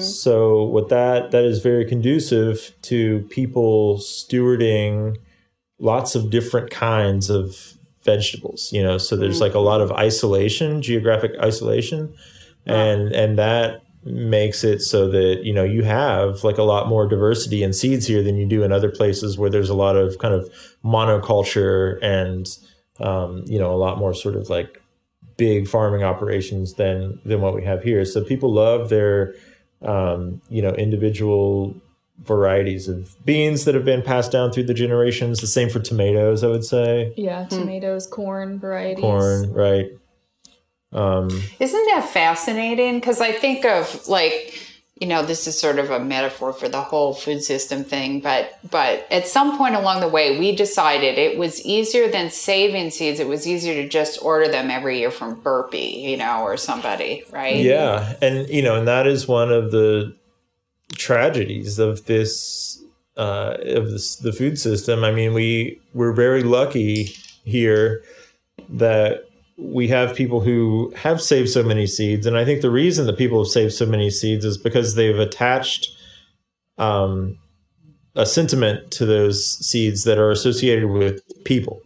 [0.00, 5.16] So what that that is very conducive to people stewarding
[5.78, 8.70] lots of different kinds of vegetables.
[8.72, 12.14] You know, so there's like a lot of isolation, geographic isolation,
[12.64, 17.08] and and that makes it so that you know you have like a lot more
[17.08, 20.18] diversity in seeds here than you do in other places where there's a lot of
[20.18, 20.48] kind of
[20.84, 22.46] monoculture and
[23.00, 24.80] um, you know a lot more sort of like
[25.36, 28.04] big farming operations than than what we have here.
[28.04, 29.34] So people love their
[29.82, 31.74] um, you know individual
[32.24, 35.40] varieties of beans that have been passed down through the generations.
[35.40, 37.12] The same for tomatoes, I would say.
[37.16, 39.02] Yeah, tomatoes, corn varieties.
[39.02, 39.90] Corn, right?
[40.92, 41.28] Um,
[41.60, 43.00] Isn't that fascinating?
[43.00, 44.58] Because I think of like,
[45.00, 48.58] you know, this is sort of a metaphor for the whole food system thing, but
[48.70, 53.20] but at some point along the way, we decided it was easier than saving seeds.
[53.20, 57.24] It was easier to just order them every year from Burpee, you know, or somebody,
[57.30, 57.56] right?
[57.56, 60.16] Yeah, and you know, and that is one of the
[60.94, 62.82] tragedies of this
[63.18, 65.04] uh, of this, the food system.
[65.04, 68.02] I mean, we we're very lucky here
[68.70, 69.24] that
[69.56, 73.16] we have people who have saved so many seeds, and I think the reason that
[73.16, 75.88] people have saved so many seeds is because they've attached
[76.78, 77.38] um,
[78.14, 81.80] a sentiment to those seeds that are associated with people.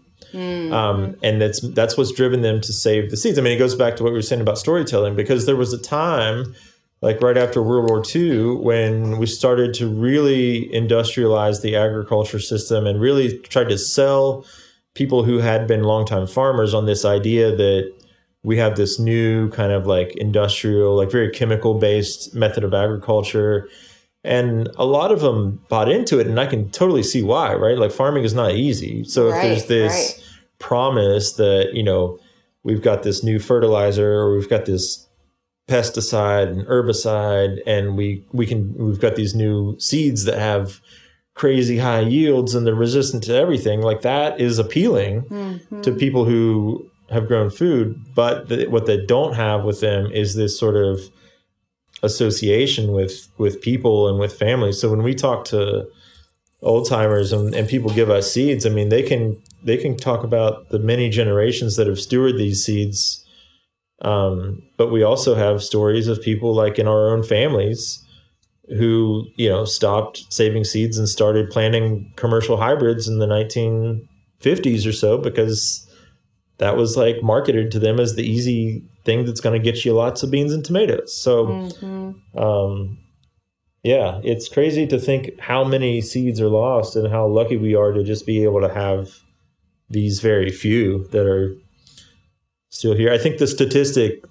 [0.73, 3.39] Um, and that's that's what's driven them to save the seeds.
[3.39, 5.73] I mean, it goes back to what we were saying about storytelling because there was
[5.73, 6.55] a time,
[7.03, 12.87] like right after World War II, when we started to really industrialize the agriculture system
[12.87, 14.45] and really tried to sell
[14.94, 17.92] people who had been longtime farmers on this idea that
[18.42, 23.68] we have this new kind of like industrial, like very chemical based method of agriculture.
[24.22, 27.79] And a lot of them bought into it, and I can totally see why, right?
[27.79, 29.05] Like farming is not easy.
[29.05, 30.29] So if there's this right.
[30.59, 32.18] promise that, you know,
[32.62, 35.07] we've got this new fertilizer or we've got this
[35.68, 40.81] pesticide and herbicide and we we can we've got these new seeds that have
[41.35, 45.81] crazy high yields and they're resistant to everything like that is appealing Mm-hmm.
[45.83, 50.35] to people who have grown food but the, what they don't have with them is
[50.35, 51.01] this sort of
[52.03, 55.87] association with with people and with families so when we talk to
[56.62, 60.25] old timers and, and people give us seeds i mean they can they can talk
[60.25, 63.25] about the many generations that have stewarded these seeds
[64.03, 68.03] um, but we also have stories of people like in our own families
[68.71, 74.93] who you know stopped saving seeds and started planting commercial hybrids in the 1950s or
[74.93, 75.87] so because
[76.59, 79.93] that was like marketed to them as the easy thing that's going to get you
[79.93, 81.15] lots of beans and tomatoes.
[81.15, 81.69] So
[82.37, 82.99] um,
[83.83, 87.93] yeah it's crazy to think how many seeds are lost and how lucky we are
[87.93, 89.19] to just be able to have
[89.89, 91.57] these very few that are
[92.71, 93.13] still here.
[93.13, 94.25] I think the statistic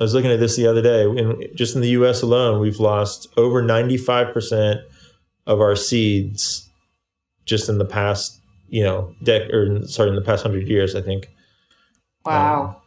[0.00, 1.04] I was looking at this the other day.
[1.04, 2.22] In, just in the U.S.
[2.22, 4.82] alone, we've lost over 95%
[5.46, 6.68] of our seeds
[7.44, 10.94] just in the past, you know, dec or sorry, in the past hundred years.
[10.94, 11.28] I think.
[12.24, 12.80] Wow.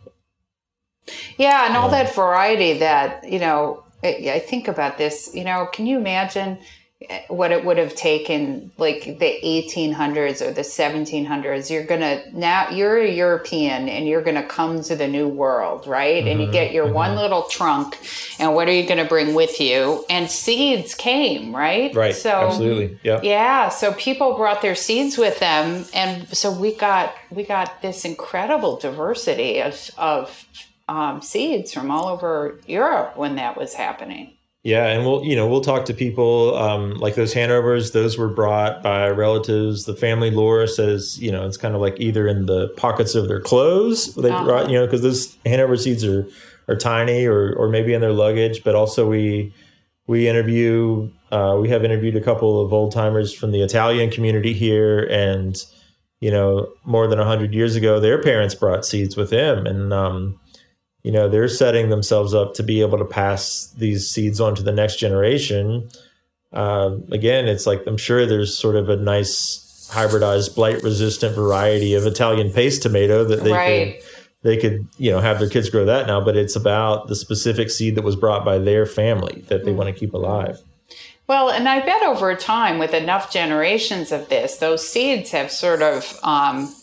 [1.07, 5.43] Um, yeah, and all that variety that, you know, I, I think about this, you
[5.43, 6.57] know, can you imagine
[7.27, 11.69] what it would have taken like the 1800s or the 1700s?
[11.69, 15.27] You're going to now you're a European and you're going to come to the new
[15.27, 16.25] world, right?
[16.25, 17.97] And you get your one little trunk
[18.39, 20.05] and what are you going to bring with you?
[20.09, 21.93] And seeds came, right?
[21.93, 22.15] Right.
[22.15, 22.99] So Absolutely.
[23.03, 23.19] Yeah.
[23.21, 28.05] yeah, so people brought their seeds with them, and so we got we got this
[28.05, 30.45] incredible diversity of of
[30.89, 34.36] um, seeds from all over Europe when that was happening.
[34.67, 37.91] Yeah, and we'll you know we'll talk to people um, like those Hanovers.
[37.91, 39.85] Those were brought by relatives.
[39.85, 43.29] The family lore says you know it's kind of like either in the pockets of
[43.29, 44.43] their clothes they Uh-huh.
[44.43, 46.27] brought you know because those Hanover seeds are
[46.67, 48.61] are tiny or or maybe in their luggage.
[48.65, 49.53] But also we
[50.05, 54.51] we interview uh, we have interviewed a couple of old timers from the Italian community
[54.51, 55.55] here, and
[56.19, 60.37] you know more than hundred years ago their parents brought seeds with them, and um,
[61.07, 64.63] you know they're setting themselves up to be able to pass these seeds on to
[64.63, 65.89] the next generation.
[66.51, 71.93] Um, again it's like i'm sure there's sort of a nice hybridized blight resistant variety
[71.93, 73.99] of italian paste tomato that they Right.
[73.99, 74.05] could
[74.43, 77.69] they could you know have their kids grow that now but it's about the specific
[77.69, 80.59] seed that was brought by their family that they want to keep alive.
[81.27, 85.81] Well, and I bet over time, with enough generations of this, those seeds have sort
[85.81, 86.73] of um,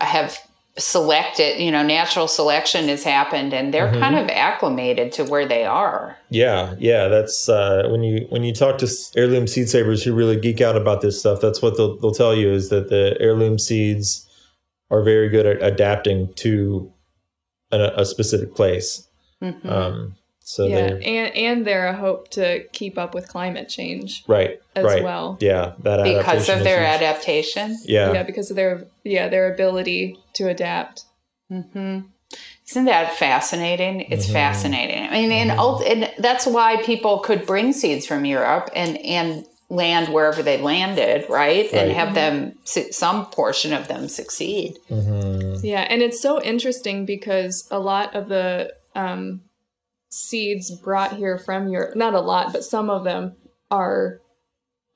[0.00, 0.36] have
[0.76, 1.60] selected.
[1.60, 6.18] You know, natural selection has happened, and they're kind of acclimated to where they are.
[6.30, 10.38] Yeah, yeah, that's uh, when you when you talk to heirloom seed savers who really
[10.38, 11.40] geek out about this stuff.
[11.40, 14.28] That's what they'll they'll tell you is that the heirloom seeds
[14.90, 16.92] are very good at adapting to
[17.70, 19.06] a, a specific place.
[19.64, 24.22] Um, so Yeah, they're and and they're a hope to keep up with climate change
[24.28, 25.38] right, as right, well.
[25.40, 27.00] yeah, that Because of their huge.
[27.02, 27.78] adaptation.
[27.84, 31.04] yeah, Yeah, because of their yeah their ability to adapt.
[31.50, 32.00] Mm-hmm.
[32.68, 34.00] Isn't that fascinating?
[34.02, 34.32] It's Mm-hmm.
[34.32, 35.02] fascinating.
[35.08, 39.44] I mean, and, ult- and that's why people could bring seeds from Europe and and
[39.70, 41.66] land wherever they landed, right?
[41.72, 41.96] And Right.
[41.96, 44.76] have them some portion of them succeed.
[44.90, 49.40] Yeah, and it's so interesting because a lot of the um,
[50.14, 53.34] seeds brought here from Europe, not a lot, but some of them
[53.68, 54.20] are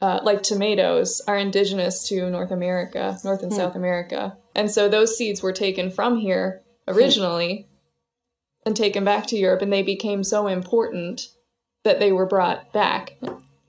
[0.00, 4.36] uh, like tomatoes, are indigenous to North America, North and South America.
[4.54, 7.66] And so those seeds were taken from here originally
[8.64, 11.22] and taken back to Europe, and they became so important
[11.82, 13.16] that they were brought back.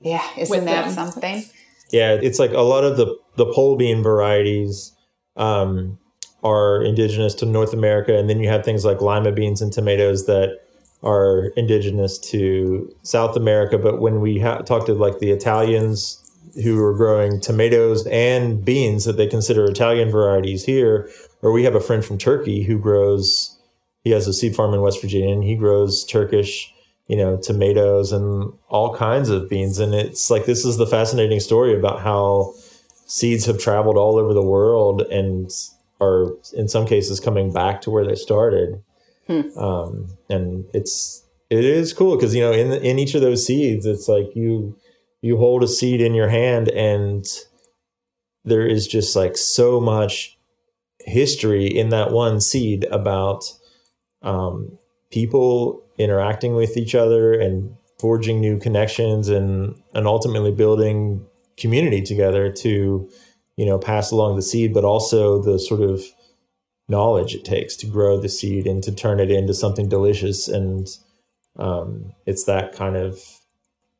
[0.00, 0.94] Yeah, isn't that them.
[0.94, 1.44] something?
[1.90, 4.92] Yeah, it's like a lot of the the pole bean varieties
[5.36, 5.98] um,
[6.44, 10.26] are indigenous to North America, and then you have things like lima beans and tomatoes
[10.26, 10.60] that
[11.02, 13.78] are indigenous to South America.
[13.78, 16.16] But when we ha- talk to like the Italians
[16.62, 21.08] who are growing tomatoes and beans that they consider Italian varieties here,
[21.42, 23.56] or we have a friend from Turkey who grows.
[24.02, 26.72] He has a seed farm in West Virginia, and he grows Turkish
[27.10, 29.80] you know, tomatoes and all kinds of beans.
[29.80, 32.54] And it's like this is the fascinating story about how
[33.04, 35.50] seeds have traveled all over the world and
[36.00, 38.80] are in some cases coming back to where they started.
[39.56, 43.86] Um, and it's it is cool because you know in in each of those seeds,
[43.86, 44.76] it's like you
[45.22, 47.24] you hold a seed in your hand and
[48.44, 50.38] there is just like so much
[51.00, 53.44] history in that one seed about
[54.22, 54.78] um,
[55.10, 61.24] people interacting with each other and forging new connections and and ultimately building
[61.58, 63.08] community together to
[63.56, 66.02] you know pass along the seed but also the sort of
[66.90, 70.88] knowledge it takes to grow the seed and to turn it into something delicious and
[71.58, 73.20] um, it's that kind of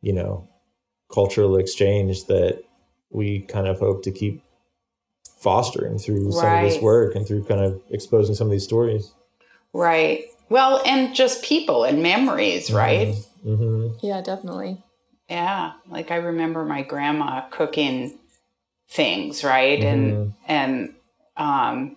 [0.02, 0.48] you know
[1.12, 2.62] cultural exchange that
[3.10, 4.42] we kind of hope to keep
[5.38, 9.12] fostering through some of this work and through kind of exposing some of these stories
[9.72, 10.24] Right.
[10.48, 13.14] Well, and just people and memories, right?
[13.42, 14.82] hmm Yeah, definitely.
[15.28, 15.72] Yeah.
[15.88, 18.18] Like I remember my grandma cooking
[18.88, 19.80] things, right?
[19.80, 20.94] And and
[21.36, 21.96] um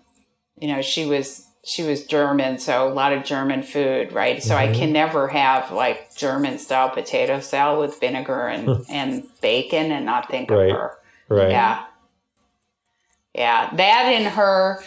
[0.64, 4.42] you know, she was she was German, so a lot of German food, right?
[4.42, 9.92] So I can never have like German style potato salad with vinegar and and bacon
[9.92, 10.72] and not think Right.
[10.72, 10.92] of her.
[11.28, 11.86] right Yeah.
[13.36, 14.82] Yeah, that in her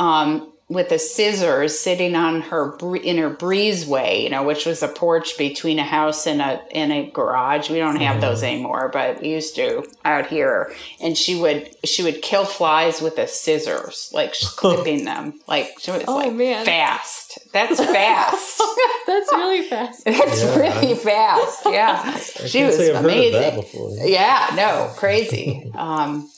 [0.00, 4.88] um with a scissors sitting on her in her breezeway, you know, which was a
[4.88, 7.70] porch between a house and a in a garage.
[7.70, 10.70] We don't have those anymore, but we used to out here.
[11.00, 15.40] And she would she would kill flies with a scissors, like clipping them.
[15.48, 16.66] Like she was Oh, like man.
[16.66, 17.38] fast.
[17.54, 18.62] That's fast.
[19.06, 20.04] That's really fast.
[20.04, 20.58] That's Yeah.
[20.58, 21.62] really fast.
[21.66, 23.32] Yeah, she was say I've amazing.
[23.42, 23.90] heard of that before.
[24.06, 25.70] Yeah, no, crazy.
[25.74, 26.28] um,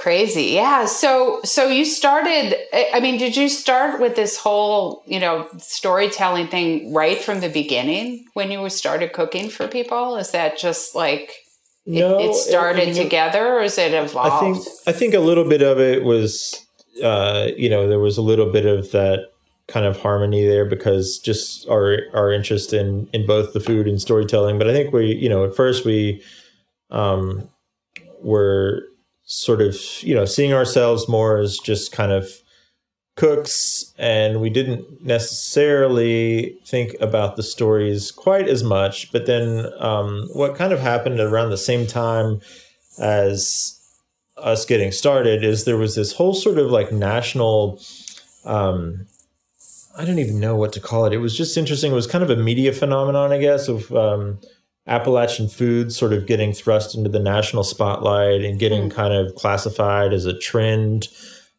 [0.00, 0.44] crazy.
[0.44, 0.86] Yeah.
[0.86, 6.48] So, so you started, I mean, did you start with this whole, you know, storytelling
[6.48, 10.16] thing right from the beginning when you started cooking for people?
[10.16, 11.34] Is that just like,
[11.84, 14.32] it, No, it started I mean, together or is it evolved?
[14.32, 16.66] I think I think a little bit of it was,
[17.02, 19.28] uh, you know, there was a little bit of that
[19.68, 24.00] kind of harmony there because just our our interest in in both the food and
[24.00, 24.58] storytelling.
[24.58, 26.22] But I think we, you know, at first we
[26.90, 27.48] um,
[28.22, 28.89] were
[29.30, 32.28] sort of, you know, seeing ourselves more as just kind of
[33.16, 40.26] cooks and we didn't necessarily think about the stories quite as much but then um,
[40.32, 42.40] what kind of happened around the same time
[42.98, 43.76] as
[44.38, 47.78] us getting started is there was this whole sort of like national
[48.46, 49.06] um,
[49.98, 51.12] i don't even know what to call it.
[51.12, 51.92] It was just interesting.
[51.92, 54.38] It was kind of a media phenomenon i guess of um,
[54.90, 60.12] appalachian food sort of getting thrust into the national spotlight and getting kind of classified
[60.12, 61.08] as a trend.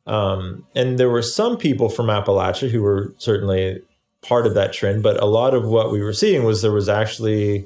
[0.06, 3.82] Um, and there were some people from Appalachia who were certainly
[4.22, 6.90] part of that trend, but a lot of what we were seeing was there was
[6.90, 7.66] actually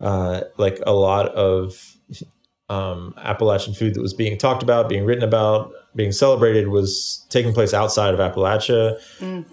[0.00, 1.96] uh, like a lot of
[2.68, 7.52] um, Appalachian food that was being talked about, being written about, being celebrated was taking
[7.52, 8.98] place outside of Appalachia.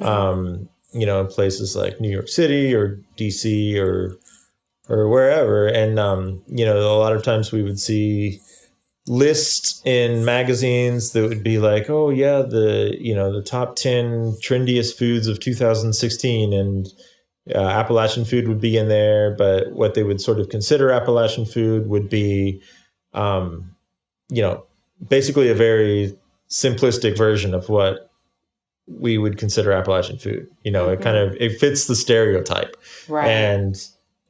[0.01, 4.17] Um, you know, in places like New York City or DC or
[4.89, 5.67] or wherever.
[5.67, 8.41] And um, you know, a lot of times we would see
[9.07, 14.33] lists in magazines that would be like, oh yeah, the you know the top ten
[14.41, 16.87] trendiest foods of 2016, and
[17.53, 19.35] uh, Appalachian food would be in there.
[19.35, 22.61] But what they would sort of consider Appalachian food would be,
[23.13, 23.75] um,
[24.29, 24.65] you know,
[25.07, 26.17] basically a very
[26.49, 28.09] simplistic version of what
[28.87, 30.47] we would consider Appalachian food.
[30.63, 32.75] You know, it kind of it fits the stereotype
[33.07, 33.27] right.
[33.27, 33.75] and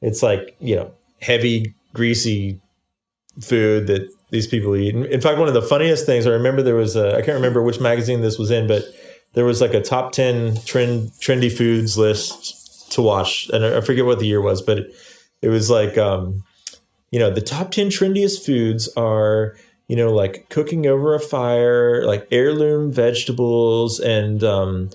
[0.00, 2.60] it's like you know heavy greasy
[3.40, 4.94] food that these people eat.
[4.94, 7.62] In fact one of the funniest things i remember there was a i can't remember
[7.62, 8.84] which magazine this was in but
[9.32, 13.48] there was like a top 10 trend trendy foods list to watch.
[13.52, 14.94] And i I forget what the year was but it,
[15.42, 16.42] it was like um
[17.10, 19.56] you know the top 10 trendiest foods are
[19.88, 24.90] you know like cooking over a fire like heirloom vegetables and um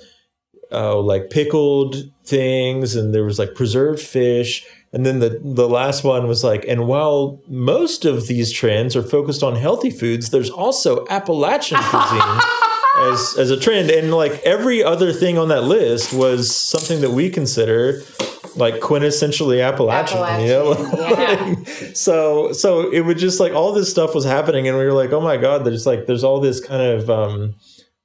[0.71, 1.95] uh, like pickled
[2.25, 4.65] things, and there was like preserved fish.
[4.95, 9.03] And then the the last one was like, and while most of these trends are
[9.03, 12.39] focused on healthy foods, there's also Appalachian cuisine
[13.01, 17.11] as as a trend, and like every other thing on that list was something that
[17.11, 18.03] we consider
[18.55, 20.71] like quintessentially Appalachian, you know.
[20.71, 24.93] Appalachian, so so it would just like all this stuff was happening, and we were
[24.93, 27.53] like, oh my god, there's like there's all this kind of um,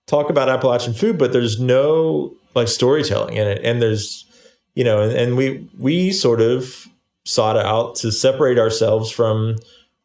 [0.08, 4.26] talk about Appalachian food, but there's no like storytelling in it, and there's
[4.74, 6.86] you know, and, and we we sort of
[7.24, 9.56] sought out to separate ourselves from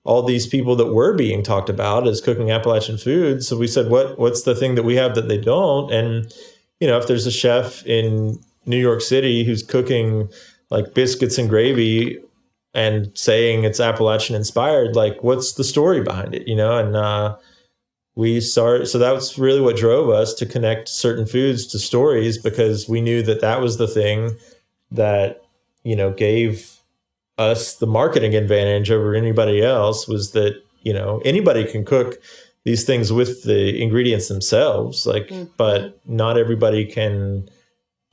[0.04, 3.44] all these people that were being talked about as cooking Appalachian food.
[3.44, 5.92] So we said, what what's the thing that we have that they don't?
[5.92, 6.34] And
[6.80, 10.30] you know, if there's a chef in New York City who's cooking
[10.70, 12.20] like biscuits and gravy
[12.74, 16.48] and saying it's Appalachian inspired, like what's the story behind it?
[16.48, 17.38] You know, and uh,
[18.16, 18.88] we started.
[18.88, 23.22] So that's really what drove us to connect certain foods to stories because we knew
[23.24, 24.38] that that was the thing
[24.92, 25.44] that
[25.84, 26.78] you know gave
[27.38, 32.16] us the marketing advantage over anybody else was that you know anybody can cook
[32.64, 35.52] these things with the ingredients themselves like mm-hmm.
[35.58, 37.48] but not everybody can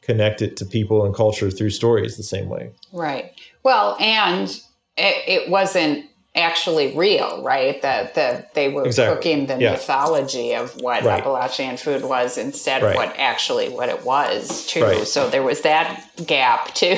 [0.02, 4.60] connect it to people and culture through stories the same way right well and
[4.96, 6.04] it, it wasn't
[6.34, 7.80] actually real, right?
[7.82, 9.16] That that they were exactly.
[9.16, 9.72] cooking the yeah.
[9.72, 11.20] mythology of what right.
[11.20, 12.90] Appalachian food was instead right.
[12.90, 14.82] of what actually what it was too.
[14.82, 15.06] Right.
[15.06, 16.96] So there was that gap too.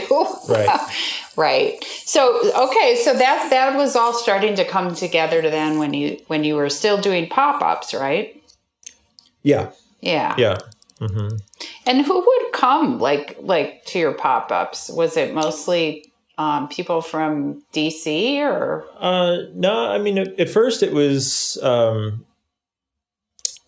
[0.48, 0.80] right.
[1.36, 1.84] right.
[1.84, 6.20] So okay, so that that was all starting to come together to then when you
[6.28, 8.40] when you were still doing pop ups, right?
[9.42, 9.70] Yeah.
[10.00, 10.34] Yeah.
[10.38, 10.58] Yeah.
[11.00, 11.36] Mm-hmm.
[11.86, 14.90] And who would come like like to your pop ups?
[14.90, 18.84] Was it mostly um, people from DC or?
[18.98, 22.24] Uh, no, I mean, at, first it was, um,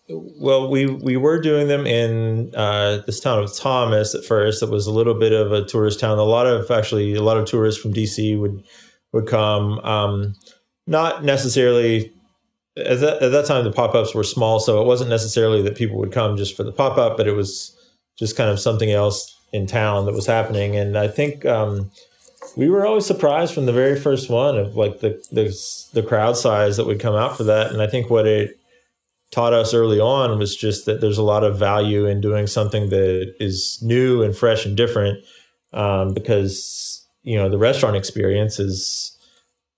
[0.08, 4.62] well, we, we were doing them in uh, this town of Thomas at first.
[4.62, 6.18] It was a little bit of a tourist town.
[6.18, 8.64] A lot of actually, a lot of tourists from DC would
[9.12, 9.78] would come.
[9.80, 10.34] Um,
[10.86, 12.12] not necessarily
[12.76, 15.98] at that, at that time the pop-ups were small so it wasn't necessarily that people
[15.98, 17.74] would come just for the pop-up but it was
[18.18, 21.90] just kind of something else in town that was happening and i think um,
[22.56, 25.54] we were always surprised from the very first one of like the, the
[25.92, 27.70] the crowd size that would come out for that.
[27.72, 28.58] And i think what it
[29.30, 32.88] taught us early on was just that there's a lot of value in doing something
[32.90, 35.22] that is new and fresh and different
[35.72, 39.16] um, because you know the restaurant experience is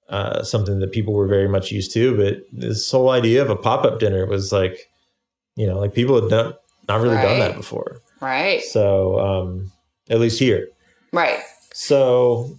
[0.09, 2.17] uh, something that people were very much used to.
[2.17, 4.91] But this whole idea of a pop-up dinner was like
[5.57, 7.23] you know like people had not, not really right.
[7.23, 8.01] done that before.
[8.21, 8.63] Right.
[8.63, 9.73] So um,
[10.11, 10.69] at least here.
[11.13, 11.41] Right.
[11.73, 12.59] So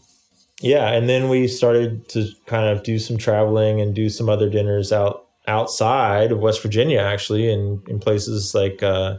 [0.62, 4.49] yeah, and then we started to kind of do some traveling and do some other
[4.49, 9.18] dinners out outside of West Virginia, actually, in in places like uh,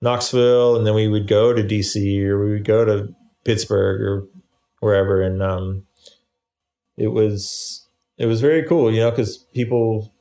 [0.00, 3.14] Knoxville, and then we would go to DC or we would go to
[3.44, 4.26] Pittsburgh or
[4.80, 5.84] wherever, and um,
[6.96, 7.86] it was
[8.16, 10.12] it was very cool, you know, because people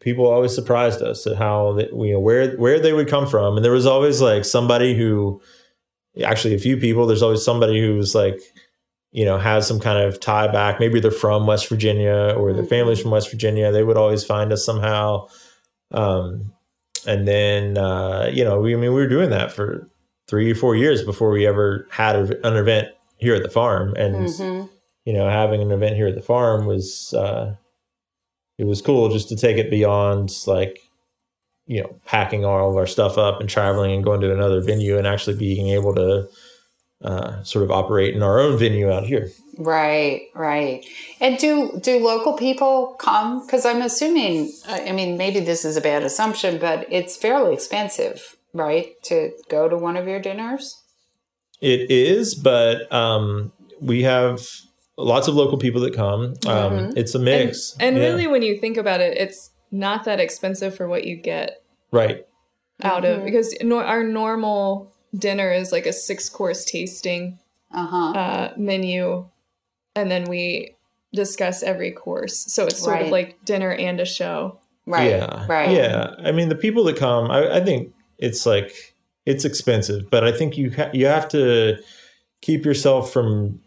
[0.00, 3.56] people always surprised us at how they, you know where where they would come from,
[3.56, 5.40] and there was always like somebody who
[6.24, 7.06] actually a few people.
[7.06, 8.38] There's always somebody who's like
[9.12, 10.80] you know, has some kind of tie back.
[10.80, 13.70] Maybe they're from West Virginia or their family's from West Virginia.
[13.70, 15.28] They would always find us somehow.
[15.90, 16.52] Um,
[17.06, 19.86] and then, uh, you know, we, I mean, we were doing that for
[20.28, 22.88] three or four years before we ever had a, an event
[23.18, 23.94] here at the farm.
[23.96, 24.66] And, mm-hmm.
[25.04, 27.56] you know, having an event here at the farm was, uh,
[28.56, 30.78] it was cool just to take it beyond like,
[31.66, 34.96] you know, packing all of our stuff up and traveling and going to another venue
[34.96, 36.28] and actually being able to,
[37.04, 39.30] uh, sort of operate in our own venue out here.
[39.58, 40.84] Right, right.
[41.20, 43.44] And do do local people come?
[43.44, 48.36] Because I'm assuming, I mean, maybe this is a bad assumption, but it's fairly expensive,
[48.54, 50.82] right, to go to one of your dinners.
[51.60, 54.40] It is, but um, we have
[54.96, 56.34] lots of local people that come.
[56.46, 56.96] Um, mm-hmm.
[56.96, 58.04] It's a mix, and, and yeah.
[58.04, 61.62] really, when you think about it, it's not that expensive for what you get.
[61.90, 62.26] Right.
[62.82, 63.20] Out mm-hmm.
[63.20, 67.38] of because no, our normal dinner is like a six course tasting
[67.72, 68.12] uh-huh.
[68.12, 69.26] uh, menu,
[69.94, 70.76] and then we
[71.12, 72.52] discuss every course.
[72.52, 73.06] So it's sort right.
[73.06, 74.58] of like dinner and a show.
[74.86, 75.10] Right.
[75.10, 75.46] Yeah.
[75.46, 75.70] Right.
[75.70, 76.14] Yeah.
[76.18, 78.94] I mean, the people that come, I, I think it's like
[79.26, 81.78] it's expensive, but I think you ha- you have to
[82.40, 83.60] keep yourself from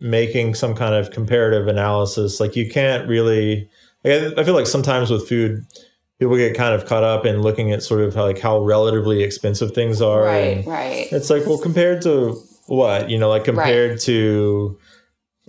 [0.00, 2.40] making some kind of comparative analysis.
[2.40, 3.68] Like you can't really.
[4.04, 5.64] Like I feel like sometimes with food,
[6.22, 9.24] people get kind of caught up in looking at sort of how, like how relatively
[9.24, 10.22] expensive things are.
[10.22, 11.08] Right, right.
[11.10, 14.00] It's like, well, compared to what, you know, like compared right.
[14.02, 14.78] to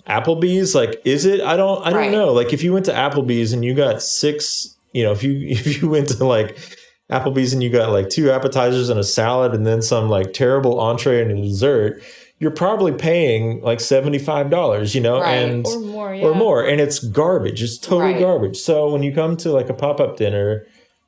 [0.08, 1.42] Applebee's, like, is it?
[1.42, 2.12] I don't, I don't right.
[2.12, 2.34] know.
[2.34, 5.80] Like, if you went to Applebee's and you got six, you know, if you if
[5.80, 6.58] you went to like
[7.12, 10.80] Applebee's and you got like two appetizers and a salad and then some like terrible
[10.80, 12.02] entree and a dessert,
[12.40, 15.34] you're probably paying like $75, you know, Right.
[15.36, 16.14] and or more.
[16.16, 16.26] Yeah.
[16.26, 17.64] or more and it's garbage.
[17.64, 18.20] It's totally Right.
[18.22, 18.58] garbage.
[18.58, 20.66] So when you come to like a pop-up dinner,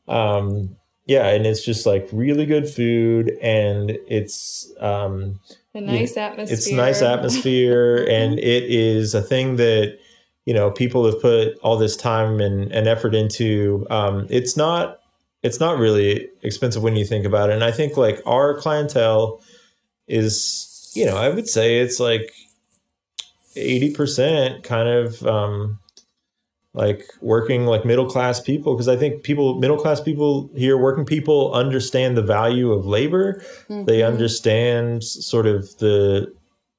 [0.08, 0.76] um
[1.08, 5.40] yeah, and it's just like really good food and it's um
[5.76, 6.54] A nice atmosphere.
[6.58, 9.98] it's nice atmosphere and it is a thing that
[10.46, 15.00] you know people have put all this time and, and effort into um, it's not
[15.44, 19.42] it's not really expensive when you think about it and i think like our clientele
[20.08, 22.32] is you know i would say it's like
[23.56, 25.80] 80% kind of um,
[26.74, 31.06] like working like middle class people because i think people middle class people here working
[31.06, 34.08] people understand the value of labor they Mhm.
[34.08, 36.34] understand sort of the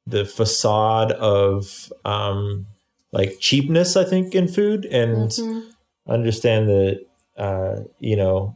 [0.07, 2.67] the facade of um
[3.13, 5.63] like cheapness i think in food and Mhm.
[6.07, 7.01] understand that
[7.39, 8.55] uh you know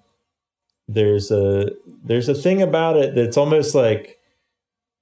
[0.88, 1.70] there's a
[2.04, 4.18] there's a thing about it that's almost like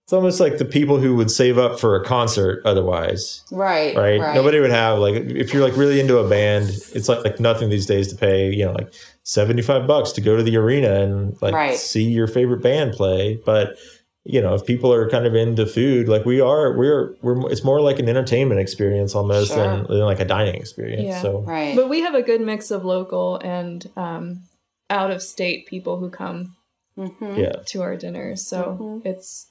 [0.09, 4.19] it's almost like the people who would save up for a concert otherwise Right, right?
[4.19, 4.35] right.
[4.35, 7.69] Nobody would have like if you're like really into a band, it's like like nothing
[7.69, 8.91] these days to pay, you know, like
[9.25, 11.77] 75 bucks to go to the arena and like Right.
[11.77, 13.39] see your favorite band play.
[13.45, 13.77] But
[14.25, 17.63] you know, if people are kind of into food, like we are, we're we're it's
[17.63, 19.59] more like an entertainment experience almost Sure.
[19.59, 21.03] than, than like a dining experience.
[21.05, 21.21] Yeah.
[21.21, 21.77] So Right.
[21.77, 24.45] But we have a good mix of local and um,
[24.89, 26.57] out of state people who come
[26.99, 27.37] Mhm.
[27.39, 27.57] yeah.
[27.67, 28.47] to our dinners.
[28.47, 29.05] So Mhm.
[29.07, 29.47] it's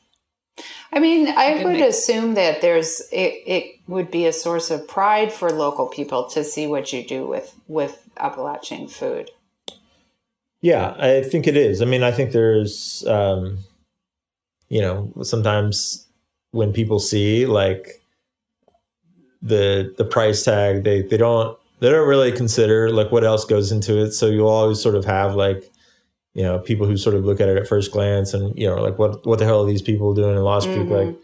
[0.92, 1.98] I mean, I would mix.
[1.98, 6.44] assume that there's it, it would be a source of pride for local people to
[6.44, 9.30] see what you do with with Appalachian food.
[10.62, 11.82] Yeah, I think it is.
[11.82, 13.60] I mean, I think there's, um,
[14.70, 16.08] you know, sometimes
[16.52, 18.02] when people see like
[19.42, 23.72] the the price tag, they they don't they don't really consider like what else goes
[23.72, 24.12] into it.
[24.14, 25.72] So you'll always sort of have like,
[26.38, 28.76] you know, people who sort of look at it at first glance and you know,
[28.88, 30.92] like what what the hell are these people doing in Lost Creek, Mhm.
[31.08, 31.16] like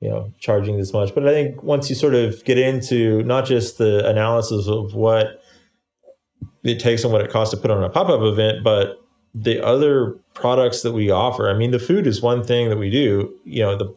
[0.00, 1.12] you know, charging this much.
[1.14, 5.42] But I think once you sort of get into not just the analysis of what
[6.64, 8.98] it takes and what it costs to put on a pop-up event but
[9.34, 12.90] the other products that we offer i mean the food is one thing that we
[12.90, 13.88] do you know the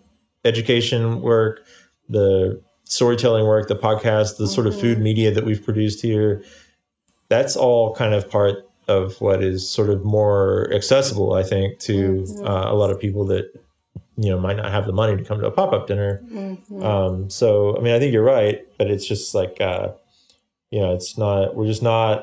[0.46, 1.62] education work
[2.10, 6.44] the storytelling work the podcast the sort of food media that we've produced here
[7.30, 8.56] that's all kind of part
[8.98, 13.24] of what is sort of more accessible i think to uh, a lot of people
[13.34, 13.46] that
[14.24, 16.84] you know might not have the money to come to a pop-up dinner Mhm.
[16.92, 19.86] um, so, I mean, I think you're right, but it's just like, uh,
[20.74, 22.16] you know, it's not, we're just not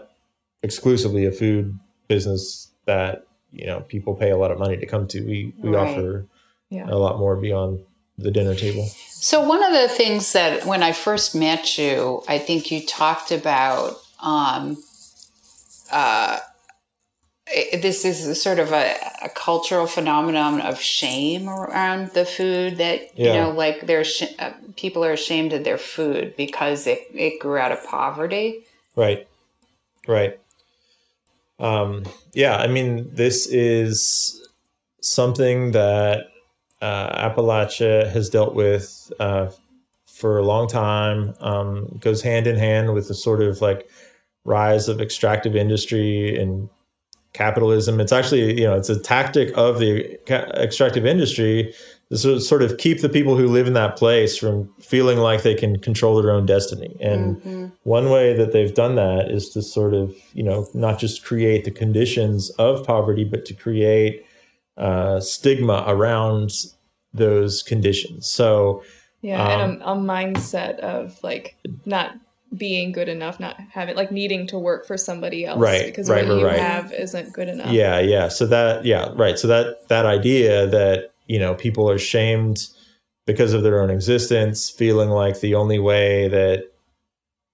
[0.62, 1.64] exclusively a food
[2.12, 3.14] business that,
[3.52, 5.18] you know, people pay a lot of money to come to.
[5.32, 5.88] We, we Right.
[5.88, 6.26] offer
[6.70, 6.86] yeah.
[6.88, 7.80] a lot more beyond
[8.24, 8.86] the dinner table.
[9.10, 13.30] So one of the things that when I first met you, I think you talked
[13.40, 14.76] about um,
[15.92, 16.38] uh,
[17.72, 23.26] this is sort of a, a cultural phenomenon of shame around the food that you
[23.26, 27.58] know like they're sh- uh, people are ashamed of their food because it, it grew
[27.58, 28.64] out of poverty
[28.98, 29.28] Right.
[30.08, 30.40] Right.
[31.60, 34.44] Um, yeah, I mean, this is
[35.00, 36.30] something that
[36.82, 39.50] uh, Appalachia has dealt with uh,
[40.04, 41.34] for a long time.
[41.38, 43.88] Um, goes hand in hand with the sort of like
[44.44, 46.68] rise of extractive industry and
[47.38, 48.00] capitalism.
[48.00, 50.18] It's actually, you know, it's a tactic of the
[50.60, 51.72] extractive industry
[52.10, 55.54] to sort- of keep the people who live in that place from feeling like they
[55.54, 56.96] can control their own destiny.
[57.00, 61.24] And one way that they've done that is to sort of, you know, not just
[61.24, 64.24] create the conditions of poverty, but to create
[64.76, 66.50] uh, stigma around
[67.12, 68.26] those conditions.
[68.26, 68.82] So,
[69.20, 72.08] Yeah, Um, and a, a mindset of like not
[72.56, 76.24] being good enough, not having like needing to work for somebody else Right, because right,
[76.26, 76.58] what right, you right.
[76.58, 77.70] have isn't good enough.
[77.70, 78.28] yeah, yeah.
[78.28, 79.38] So that, yeah, right.
[79.38, 82.68] So that that idea that you know people are shamed
[83.26, 86.64] because of their own existence, feeling like the only way that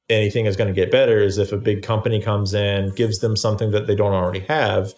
[0.09, 3.36] anything is going to get better is if a big company comes in, gives them
[3.36, 4.92] something that they don't already have.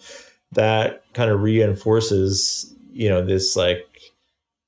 [0.51, 3.87] That kind of reinforces, you know, this like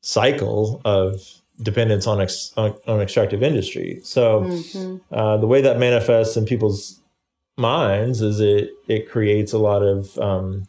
[0.02, 1.22] cycle of
[1.62, 4.00] dependence on ex- on, on extractive industry.
[4.04, 5.02] So Mhm.
[5.12, 7.00] uh, the way that manifests in people's
[7.58, 10.68] minds is it it creates a lot of um,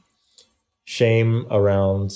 [0.85, 2.13] shame around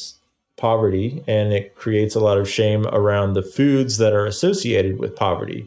[0.57, 5.16] poverty and it creates a lot of shame around the foods that are associated with
[5.16, 5.66] poverty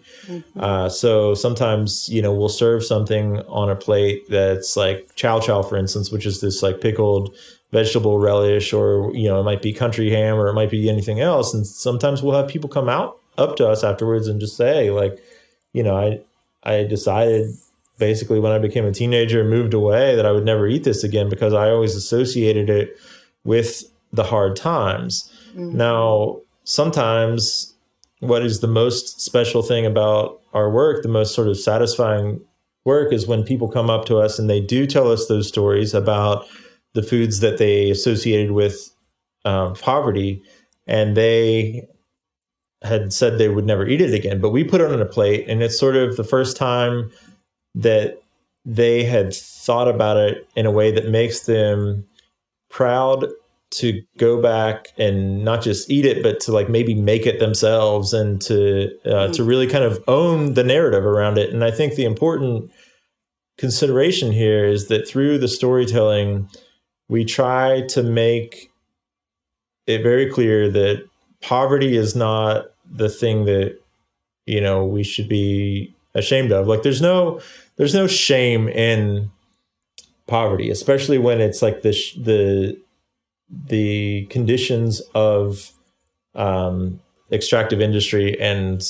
[0.58, 5.62] uh, so sometimes you know we'll serve something on a plate that's like chow chow
[5.62, 7.36] for instance which is this like pickled
[7.72, 11.20] vegetable relish or you know it might be country ham or it might be anything
[11.20, 14.90] else and sometimes we'll have people come out up to us afterwards and just say
[14.90, 15.22] like
[15.74, 16.20] you know i
[16.64, 17.54] i decided
[17.98, 21.04] basically when I became a teenager and moved away that I would never eat this
[21.04, 22.98] again because I always associated it
[23.44, 25.32] with the hard times.
[25.50, 25.78] Mm-hmm.
[25.78, 27.74] Now, sometimes
[28.20, 32.42] what is the most special thing about our work, the most sort of satisfying
[32.86, 35.94] work is when people come up to us and they do tell us those stories
[35.94, 36.48] about
[36.98, 38.90] the foods that they associated with
[39.46, 40.42] um, poverty
[40.88, 41.88] and they
[42.82, 44.42] had said they would never eat it again.
[44.42, 47.12] But we put it on a plate and it's sort of the first time
[47.76, 48.20] that
[48.66, 52.04] they had thought about it in a way that makes them
[52.68, 53.28] proud
[53.70, 58.12] to go back and not just eat it but to like maybe make it themselves
[58.12, 61.54] and to uh, to really kind of own the narrative around it.
[61.54, 62.72] And i think the important
[63.58, 66.50] consideration here is that through the storytelling
[67.10, 68.72] we try to make
[69.86, 71.06] it very clear that
[71.42, 73.80] poverty is not the thing that
[74.46, 76.68] you know we should be ashamed of.
[76.68, 77.42] Like there's no
[77.78, 79.32] there's no shame in
[80.28, 82.78] poverty especially when it's like the the
[83.68, 85.72] the conditions of
[86.36, 87.00] um
[87.32, 88.84] extractive industry and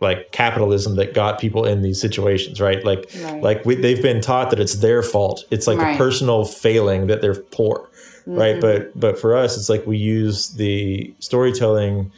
[0.00, 2.84] like capitalism that got people in these situations right?
[2.84, 3.42] Like Right.
[3.42, 5.44] like we, they've been taught that it's their fault.
[5.50, 5.94] It's like Right.
[5.94, 7.88] a personal failing that they're poor
[8.26, 8.60] right?
[8.60, 12.10] But but for us it's like we use the storytelling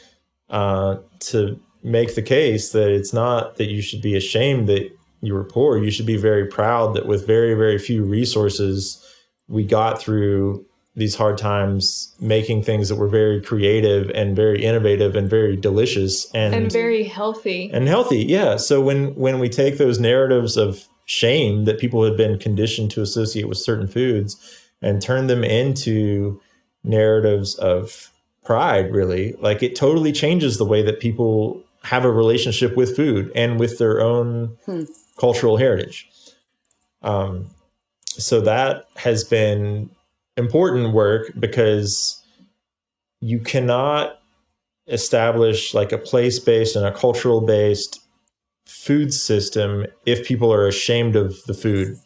[0.50, 5.34] uh to make the case that it's not that you should be ashamed that you
[5.34, 5.78] were poor.
[5.78, 9.02] You should be very proud that with very very few resources
[9.48, 10.65] we got through
[10.97, 16.26] these hard times making things that were very creative and very innovative and very delicious
[16.34, 17.70] and and very healthy.
[17.72, 18.57] and healthy yeah.
[18.57, 23.03] So when when we take those narratives of shame that people had been conditioned to
[23.03, 24.36] associate with certain foods
[24.82, 26.40] and turn them into
[26.82, 28.11] narratives of
[28.44, 33.30] pride really like it totally changes the way that people have a relationship with food
[33.34, 34.57] and with their own
[35.18, 36.09] cultural heritage.
[37.03, 37.47] Um,
[38.05, 39.90] so that has been
[40.37, 42.22] important work because
[43.20, 44.18] you cannot
[44.87, 48.01] establish like a place based and a cultural based
[48.64, 51.97] food system if people are ashamed of the food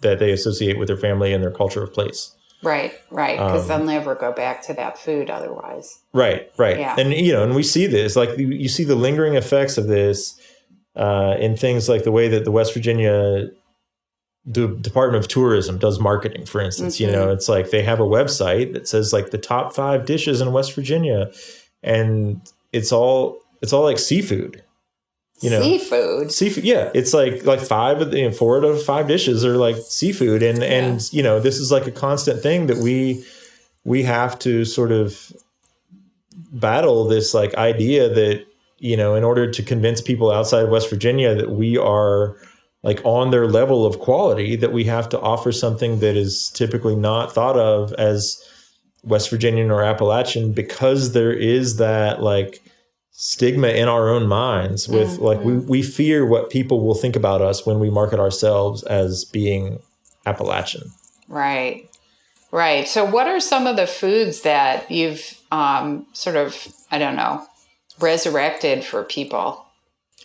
[0.00, 2.34] that they associate with their family and their culture of place.
[2.62, 3.38] Right, right.
[3.38, 6.00] Because Um, they'll never go back to that food otherwise.
[6.12, 6.78] Right, right.
[6.78, 6.96] Yeah.
[6.98, 9.86] And you know, and we see this like you, you see the lingering effects of
[9.86, 10.38] this
[10.96, 13.48] uh, in things like the way that the West Virginia
[14.50, 16.98] the Department of Tourism does marketing, for instance.
[16.98, 17.32] You know, mm-hmm.
[17.32, 20.74] it's like they have a website that says like the top five dishes in West
[20.74, 21.30] Virginia,
[21.82, 22.40] and
[22.72, 24.64] it's all it's all like seafood.
[25.40, 26.32] You know, Seafood.
[26.32, 29.44] seafood yeah it's like like five of the you know, four out of five dishes
[29.44, 33.24] are like seafood and and you know this is like a constant thing that we
[33.84, 35.32] we have to sort of
[36.50, 38.46] battle this like idea that
[38.78, 42.36] you know in order to convince people outside of west virginia that we are
[42.88, 46.96] like on their level of quality that we have to offer something that is typically
[46.96, 48.42] not thought of as
[49.04, 52.60] west virginian or appalachian because there is that like
[53.12, 57.42] stigma in our own minds with like we, we fear what people will think about
[57.42, 59.80] us when we market ourselves as being
[60.28, 60.90] Appalachian.
[61.26, 61.88] Right.
[62.50, 62.86] Right.
[62.86, 67.46] So, what are some of the foods that you've um, sort of, I don't know,
[68.00, 69.64] resurrected for people?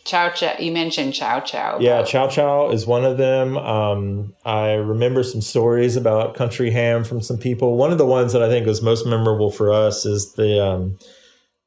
[0.06, 0.56] Chow chow.
[0.60, 1.78] You mentioned chow chow.
[1.80, 3.58] Yeah, chow chow is one of them.
[3.58, 7.78] Um, I remember some stories about country ham from some people.
[7.78, 10.98] One of the ones that I think was most memorable for us is the um,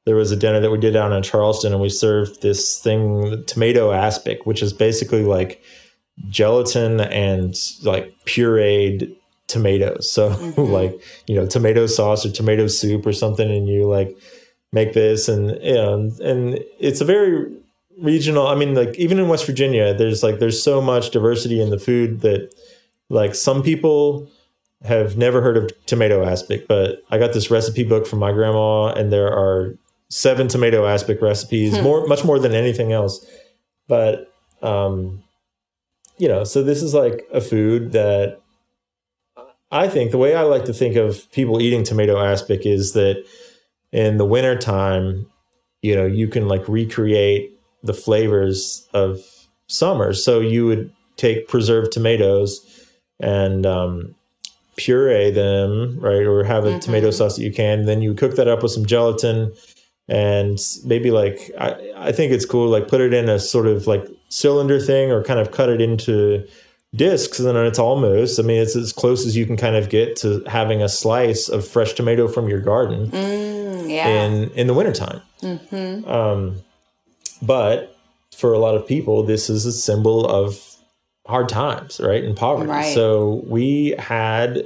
[0.04, 3.42] there was a dinner that we did down in Charleston, and we served this thing,
[3.46, 5.62] tomato aspic, which is basically like
[6.28, 9.16] gelatin and like pureed
[9.46, 10.10] tomatoes.
[10.12, 10.28] So
[10.58, 10.94] like
[11.26, 14.14] you know tomato sauce or tomato soup or something, and you like
[14.74, 17.50] make this, and you know, and it's a very
[18.00, 18.46] regional.
[18.46, 21.78] I mean, like even in West Virginia, there's like there's so much diversity in the
[21.78, 22.54] food that
[23.08, 24.28] like some people
[24.84, 28.88] have never heard of tomato aspic, but I got this recipe book from my grandma,
[28.88, 29.74] and there are
[30.08, 33.24] seven tomato aspic recipes, more much more than anything else.
[33.88, 34.32] But
[34.62, 35.22] um,
[36.18, 38.40] you know, so this is like a food that
[39.70, 43.24] I think the way I like to think of people eating tomato aspic is that
[43.92, 45.26] in the wintertime,
[45.82, 47.55] you know, you can like recreate
[47.86, 49.20] the flavors of
[49.68, 50.12] summer.
[50.12, 52.60] So you would take preserved tomatoes
[53.20, 54.14] and um,
[54.76, 57.86] puree them, right, or have a tomato sauce that you can.
[57.86, 59.52] Then you cook that up with some gelatin
[60.08, 63.86] and maybe like I, I think it's cool, like put it in a sort of
[63.86, 66.46] like cylinder thing or kind of cut it into
[66.94, 69.90] discs and then it's almost i mean it's as close as you can kind of
[69.90, 74.08] get to having a slice of fresh tomato from your garden Mm, yeah.
[74.24, 75.20] in in the wintertime
[76.06, 76.56] um,
[77.42, 77.96] but
[78.36, 80.60] for a lot of people, this is a symbol of
[81.26, 82.22] hard times, right?
[82.22, 82.70] And poverty.
[82.70, 82.94] Right.
[82.94, 84.64] So we had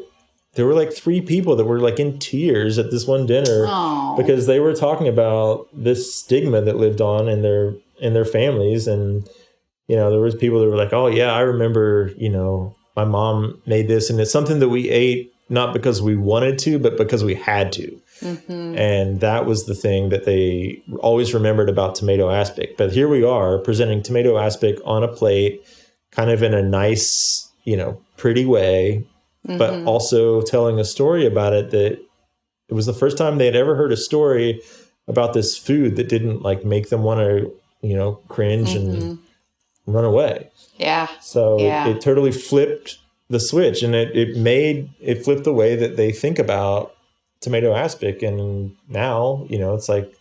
[0.54, 4.14] there were like three people that were like in tears at this one dinner Oh.
[4.16, 8.86] because they were talking about this stigma that lived on in their in their families
[8.88, 9.28] and
[9.86, 13.04] you know there was people that were like oh yeah i remember you know my
[13.04, 16.96] mom made this and it's something that we ate not because we wanted to but
[16.96, 18.76] because we had to Mm-hmm.
[18.76, 22.76] and that was the thing that they always remembered about tomato aspic.
[22.76, 25.64] But here we are presenting tomato aspic on a plate
[26.10, 29.06] kind of in a nice you know pretty way
[29.44, 29.88] but mm-hmm.
[29.88, 31.92] also telling a story about it that
[32.68, 34.60] it was the first time they had ever heard a story
[35.08, 37.52] about this food that didn't like make them want to
[37.82, 39.92] you know cringe and mm-hmm.
[39.92, 40.50] run away.
[40.76, 41.08] Yeah.
[41.20, 41.88] so Yeah.
[41.88, 42.98] it totally flipped
[43.28, 46.94] the switch and it, it made it flipped the way that they think about
[47.40, 50.12] tomato aspic and now you know it's like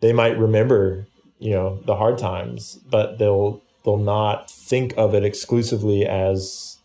[0.00, 1.06] they might remember
[1.38, 6.78] you know the hard times but they'll they'll not think of it exclusively as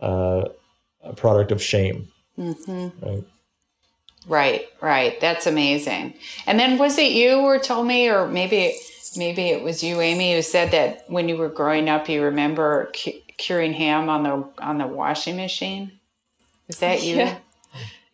[0.00, 0.44] uh,
[1.02, 2.08] a product of shame
[3.02, 3.24] right
[4.26, 5.20] Right, right.
[5.20, 6.14] That's amazing.
[6.46, 8.76] And then was it you or told me, or maybe
[9.16, 12.90] maybe it was you, Amy, who said that when you were growing up, you remember
[12.94, 15.98] cu- curing ham on the on the washing machine?
[16.68, 17.16] Was that you?
[17.16, 17.38] Yeah.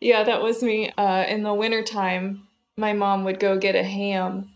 [0.00, 0.90] Yeah, that was me.
[0.96, 2.46] Uh, in the wintertime,
[2.76, 4.50] my mom would go get a ham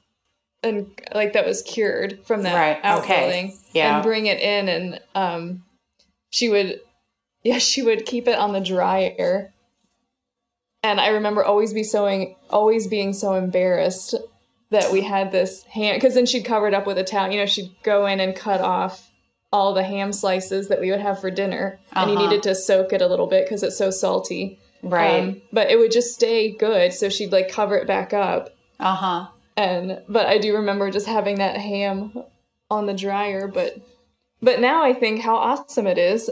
[0.63, 3.15] and like that was cured from that Right, okay.
[3.17, 3.97] outbuilding Yeah.
[3.97, 5.65] and bring it in and um
[6.31, 6.81] she would
[7.43, 9.53] yeah, she would keep it on the dryer.
[10.85, 12.07] And I remember always be so
[12.51, 14.15] always being so embarrassed
[14.71, 17.31] that we had this ham because then she'd cover it up with a towel.
[17.33, 19.11] You know, she'd go in and cut off
[19.53, 22.29] all the ham slices that we would have for dinner, and you Uh-huh.
[22.29, 24.59] needed to soak it a little bit because it's so salty.
[24.83, 25.21] Right.
[25.23, 28.51] Um, but it would just stay good, so she'd like cover it back up.
[28.81, 29.27] uh huh.
[29.57, 32.13] And but I do remember just having that ham
[32.71, 33.47] on the dryer.
[33.49, 33.77] But
[34.41, 36.31] but now I think how awesome it is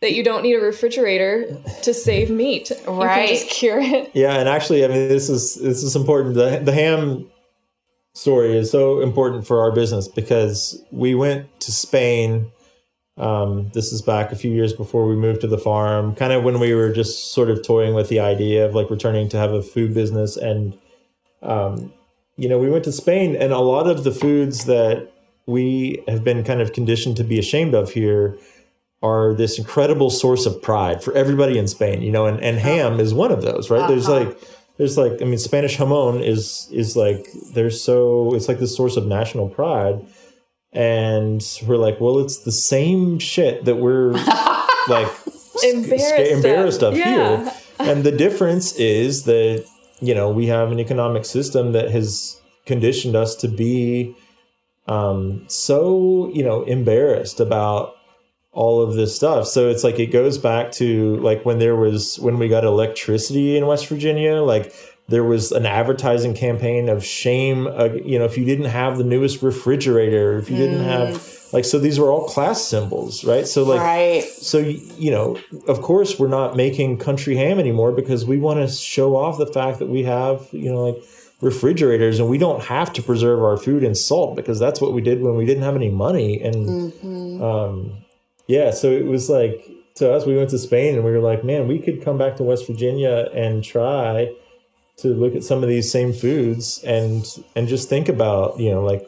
[0.00, 2.70] that you don't need a refrigerator to save meat.
[2.70, 3.26] You Right.
[3.26, 4.10] can just cure it.
[4.14, 6.34] Yeah, and actually, I mean, this is this is important.
[6.36, 7.30] The the ham
[8.14, 12.50] story is so important for our business because we went to Spain.
[13.18, 16.44] Um, this is back a few years before we moved to the farm, kind of
[16.44, 19.52] when we were just sort of toying with the idea of like returning to have
[19.52, 20.36] a food business.
[20.36, 20.78] And,
[21.42, 21.92] um,
[22.36, 25.10] you know, we went to Spain, and a lot of the foods that
[25.46, 28.38] we have been kind of conditioned to be ashamed of here
[29.02, 33.00] are this incredible source of pride for everybody in Spain, you know, and, and ham
[33.00, 33.88] is one of those, right?
[33.88, 34.26] There's Uh-huh.
[34.26, 34.40] like,
[34.76, 38.96] there's like, I mean, Spanish jamon is, is like, there's so, it's like this source
[38.96, 40.04] of national pride.
[40.72, 44.12] And we're like, well, it's the same shit that we're
[44.88, 45.08] like
[45.64, 46.92] Embarrassed sca- embarrassed of.
[46.92, 47.42] of Yeah.
[47.44, 47.52] here.
[47.80, 49.64] And the difference is that,
[50.00, 54.14] you know, we have an economic system that has conditioned us to be
[54.86, 57.94] um, so, you know, embarrassed about
[58.52, 59.46] all of this stuff.
[59.46, 63.56] So it's like it goes back to like when there was when we got electricity
[63.56, 64.72] in West Virginia, like
[65.08, 67.66] there was an advertising campaign of shame.
[67.66, 71.64] Uh, you know, if you didn't have the newest refrigerator, if you didn't have like,
[71.64, 73.46] so these were all class symbols, right?
[73.46, 74.24] So like, right.
[74.24, 78.72] so you know, of course, we're not making country ham anymore because we want to
[78.72, 81.02] show off the fact that we have, you know, like
[81.40, 85.00] refrigerators and we don't have to preserve our food in salt because that's what we
[85.00, 88.04] did when we didn't have any money and um,
[88.48, 91.44] yeah, so it was like to us, we went to Spain and we were like,
[91.44, 94.34] man, we could come back to West Virginia and try
[94.98, 97.24] to look at some of these same foods and
[97.54, 99.06] and just think about you know like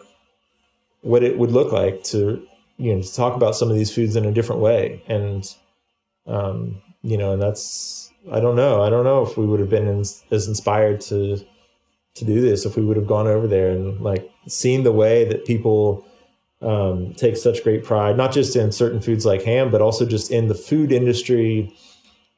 [1.02, 4.16] what it would look like to you know to talk about some of these foods
[4.16, 5.02] in a different way.
[5.06, 5.46] And
[6.26, 8.82] um, you know and that's I don't know.
[8.82, 11.38] I don't know if we would have been ins as inspired to
[12.14, 15.24] to do this if we would have gone over there and like seen the way
[15.24, 16.04] that people
[16.60, 20.30] um, take such great pride, not just in certain foods like ham, but also just
[20.30, 21.74] in the food industry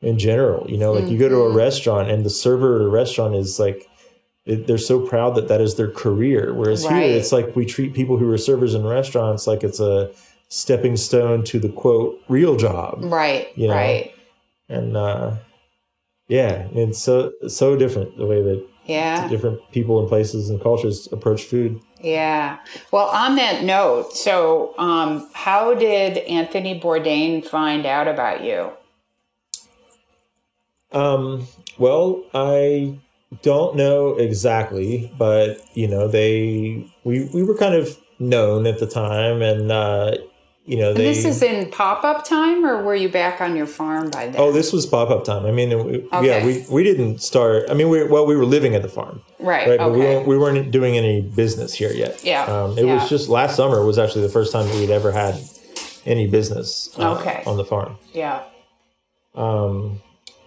[0.02, 0.68] in general.
[0.70, 3.58] You know, like you go to a restaurant and the server at a restaurant is
[3.58, 3.86] like,
[4.44, 6.52] they're so proud that that is their career.
[6.52, 7.04] Whereas Right.
[7.04, 10.10] here, it's like we treat people who are servers in restaurants like it's a
[10.48, 12.98] stepping stone to the quote real job.
[13.04, 13.56] Right.
[13.56, 13.74] You know?
[13.74, 14.12] Right.
[14.68, 15.36] And uh,
[16.28, 19.28] yeah, it's so so different the way that Yeah.
[19.28, 21.78] different people and places and cultures approach food.
[22.00, 22.58] Yeah.
[22.90, 28.72] Well, on that note, so um, how did Anthony Bourdain find out about you?
[30.92, 31.46] Um,
[31.78, 32.98] well, I
[33.42, 38.86] don't know exactly, but you know, they we we were kind of known at the
[38.86, 40.16] time, and uh,
[40.64, 41.04] you know, And they.
[41.06, 44.36] this is in pop up time, or were you back on your farm by then?
[44.40, 45.44] Oh, this was pop up time.
[45.46, 47.64] I mean, it- yeah, we, we didn't start.
[47.70, 49.66] I mean, we well, we were living at the farm, right.
[49.70, 49.78] right?
[49.78, 52.22] But we weren't, we weren't doing any business here yet.
[52.22, 52.94] Yeah, Um, it yeah.
[52.94, 55.34] was just last summer was actually the first time we'd ever had
[56.06, 57.42] any business uh, Okay.
[57.46, 57.96] on the farm.
[58.12, 58.42] yeah.
[59.34, 60.00] Um,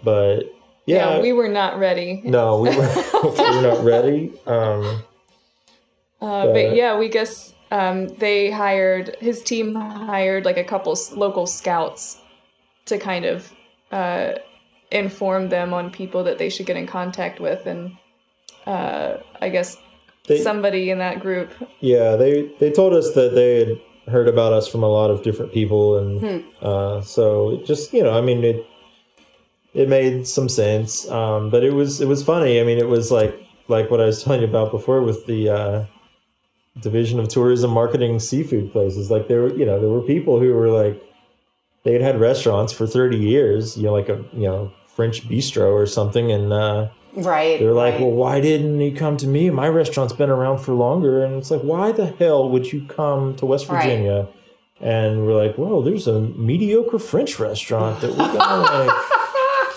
[0.05, 0.43] but
[0.85, 2.21] yeah, Yeah, we were not ready.
[2.23, 2.89] no, we were,
[3.23, 4.31] we were not ready.
[4.47, 5.03] Um,
[6.21, 11.45] Uh, but yeah, we guess um, they hired his team hired like a couple local
[11.45, 12.17] scouts
[12.85, 13.51] to kind of
[13.91, 14.33] uh,
[14.91, 17.97] inform them on people that they should get in contact with, and
[18.65, 19.77] uh, I guess
[20.27, 21.49] they, somebody in that group.
[21.81, 23.77] yeah, they they told us that they had
[24.13, 26.39] heard about us from a lot of different people, and Hmm.
[26.65, 28.65] uh, so it just you know, I mean, it
[29.75, 32.59] it made some sense, um, but it was it was funny.
[32.59, 33.35] I mean, it was like
[33.67, 35.85] like what I was telling you about before with the uh,
[36.81, 39.09] division of tourism marketing seafood places.
[39.11, 41.01] Like there were you know there were people who were like
[41.83, 45.71] they had had restaurants for thirty years, you know, like a you know French bistro
[45.71, 46.51] or something, and.
[46.53, 47.57] Uh, Right.
[47.61, 48.01] they're like, right.
[48.01, 49.49] well, why didn't he come to me?
[49.49, 51.23] My restaurant's been around for longer.
[51.23, 53.81] And it's like, why the hell would you come to West Right.
[53.81, 54.27] Virginia?
[54.81, 59.24] And we're like, well, there's a mediocre French restaurant that we're gonna like,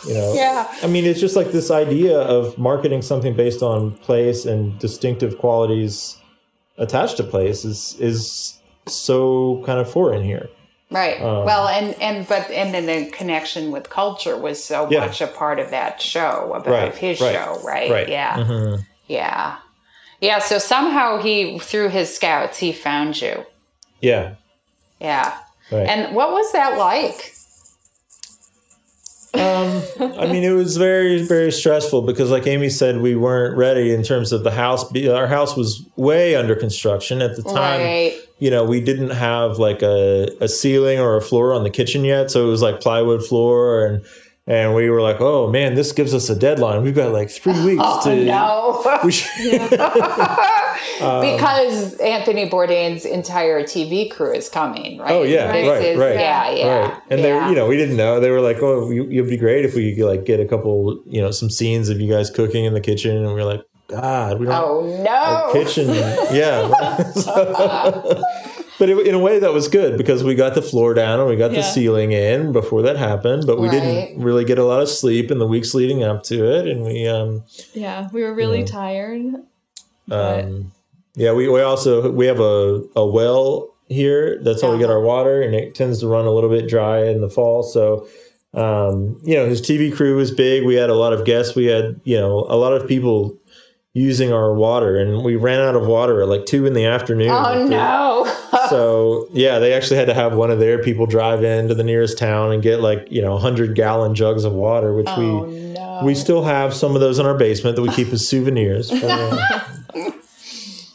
[0.07, 0.33] you know.
[0.35, 0.73] Yeah.
[0.83, 5.39] I mean, it's just like this idea of marketing something based on place and distinctive
[5.39, 6.17] qualities
[6.77, 10.49] attached to place is is so kind of foreign here.
[10.91, 11.21] Right.
[11.21, 15.01] Um, well, and and but and then the connection with culture was so Yeah.
[15.01, 17.91] much a part of that show, about Right, of his right, show, right?
[17.91, 18.09] right.
[18.09, 18.35] Yeah.
[18.37, 18.87] Mhm.
[19.07, 19.57] Yeah.
[20.21, 20.39] Yeah.
[20.39, 23.45] So somehow he, through his scouts, he found you.
[24.01, 24.35] Yeah.
[25.01, 25.37] Yeah.
[25.71, 27.35] And what was that like?
[29.35, 29.83] Um,
[30.19, 34.03] I mean, it was very, very stressful because, like Amy said, we weren't ready in
[34.03, 34.91] terms of the house.
[35.07, 37.81] Our house was way under construction at the time.
[37.81, 38.19] Right.
[38.39, 42.05] You know, we didn't have like a, a ceiling or a floor on the kitchen
[42.05, 44.05] yet, so it was like plywood floor, and
[44.47, 46.83] and we were like, oh man, this gives us a deadline.
[46.83, 48.25] We've got like three weeks Oh to.
[48.25, 49.01] no.
[49.05, 49.61] We should,
[50.99, 55.13] because Anthony Bourdain's entire TV crew is coming, right?
[55.13, 56.79] Oh, yeah, This right, is- right, Yeah, yeah.
[56.89, 57.03] right.
[57.11, 57.45] And yeah.
[57.45, 58.21] they, you know, we didn't know.
[58.21, 61.03] They were like, "Oh, you, it'd be great if we could like get a couple,
[61.07, 64.41] you know, some scenes of you guys cooking in the kitchen." And we're like, "God,
[64.41, 65.53] we don't." Oh no.
[65.53, 65.89] kitchen.
[66.35, 66.69] yeah.
[68.79, 71.29] but it, in a way, that was good because we got the floor down and
[71.29, 73.45] we got the ceiling in before that happened.
[73.47, 73.81] But we Right.
[73.81, 76.85] didn't really get a lot of sleep in the weeks leading up to it, and
[76.85, 78.67] we, um, Yeah, we were really Yeah.
[78.67, 79.23] tired.
[80.11, 80.73] Um,
[81.15, 84.41] yeah, we, we also we have a, a well here.
[84.43, 87.05] That's how we get our water, and it tends to run a little bit dry
[87.05, 87.63] in the fall.
[87.63, 88.09] So.
[88.55, 90.65] Um, you know, his TV crew was big.
[90.65, 91.55] We had a lot of guests.
[91.55, 93.39] We had, you know, a lot of people
[93.99, 97.31] using our water, and we ran out of water at like two in the afternoon.
[97.31, 98.59] Oh no.
[98.69, 101.85] so yeah, they actually had to have one of their people drive in to the
[101.85, 105.57] nearest town and get like you know hundred gallon jugs of water, which oh we
[105.73, 106.01] no.
[106.05, 108.91] we still have some of those in our basement that we keep as souvenirs.
[108.91, 109.65] Uh,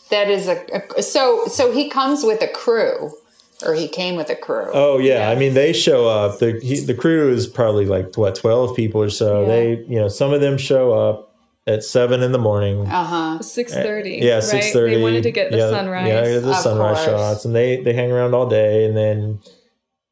[0.09, 0.63] That is a,
[0.97, 3.11] a so so he comes with a crew,
[3.65, 4.69] or he came with a crew.
[4.73, 6.39] oh yeah, I mean they show up.
[6.39, 9.41] The he, the crew is probably like what twelve people or so.
[9.41, 9.47] Yeah.
[9.47, 11.35] They you know some of them show up
[11.65, 12.81] at seven in the morning.
[12.87, 13.41] Uh huh.
[13.41, 14.19] Six thirty.
[14.21, 14.43] Yeah, right?
[14.43, 14.95] six thirty.
[14.97, 16.07] They wanted to get the yeah, sunrise.
[16.07, 17.05] Yeah, get the Of sunrise course.
[17.07, 19.39] shots, and they they hang around all day, and then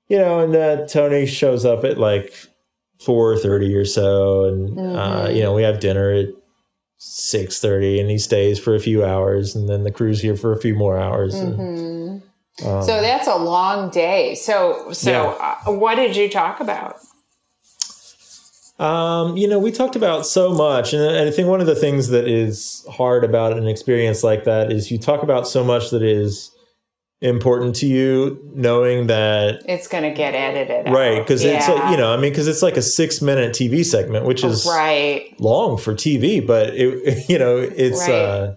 [0.08, 2.34] you know, and uh, Tony shows up at like
[3.00, 5.36] four thirty or so, and uh, Mhm.
[5.36, 6.28] you know, we have dinner at
[7.04, 10.54] six thirty, and he stays for a few hours, and then the crew's here for
[10.54, 11.34] a few more hours.
[11.34, 14.36] and, hmm um, So that's a long day.
[14.36, 15.58] So so Yeah.
[15.66, 16.98] uh, what did you talk about?
[18.78, 21.76] Um, you know, we talked about so much, and, and I think one of the
[21.76, 25.90] things that is hard about an experience like that is you talk about so much
[25.92, 26.52] that is
[27.22, 30.92] important to you, knowing that It's going to get edited.
[30.92, 33.86] right because it's like, you know, I mean, because it's like a six minute TV
[33.86, 35.34] segment, which is right.
[35.40, 38.00] long for TV, but it, you know, it's.
[38.02, 38.12] Right.
[38.12, 38.56] uh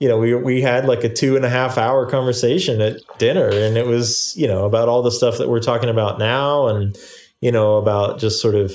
[0.00, 3.48] you know, we we had like a two and a half hour conversation at dinner,
[3.48, 6.96] and it was you know about all the stuff that we're talking about now, and
[7.40, 8.72] you know about just sort of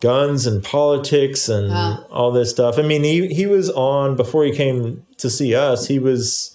[0.00, 2.04] guns and politics and Ah.
[2.12, 2.78] all this stuff.
[2.78, 5.88] I mean, he he was on before he came to see us.
[5.88, 6.54] He was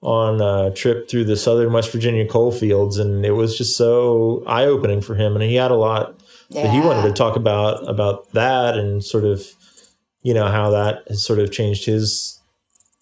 [0.00, 4.42] on a trip through the southern West Virginia coal fields, and it was just so
[4.46, 5.34] eye opening for him.
[5.34, 6.14] And he had a lot
[6.50, 9.44] that he wanted to talk about about that, and sort of
[10.22, 12.40] you know how that has sort of changed his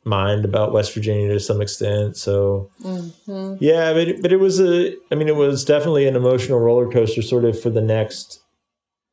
[0.04, 2.16] mind about West Virginia to some extent.
[2.16, 3.58] So Mhm.
[3.60, 4.94] yeah, but it, but it was a.
[5.10, 8.40] I mean, it was definitely an emotional roller coaster, sort of for the next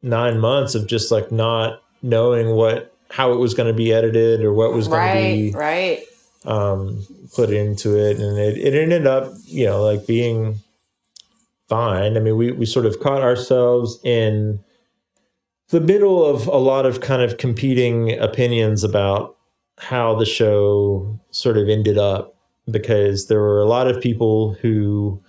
[0.01, 4.41] nine months of just like not knowing what how it was going to be edited
[4.43, 5.13] or what was going Right.
[5.13, 6.03] to be Right.
[6.45, 10.59] Um, put into it, and it, it ended up, you know, like being
[11.69, 12.17] fine.
[12.17, 14.59] I mean, we we sort of caught ourselves in
[15.69, 19.35] the middle of a lot of kind of competing opinions about
[19.79, 22.35] how the show sort of ended up
[22.69, 25.19] because there were a lot of people who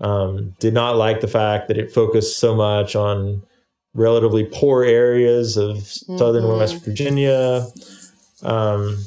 [0.00, 3.42] um, did not like the fact that it focused so much on
[3.94, 6.58] relatively poor areas of southern Mhm.
[6.58, 7.66] West Virginia.
[8.42, 8.98] Um,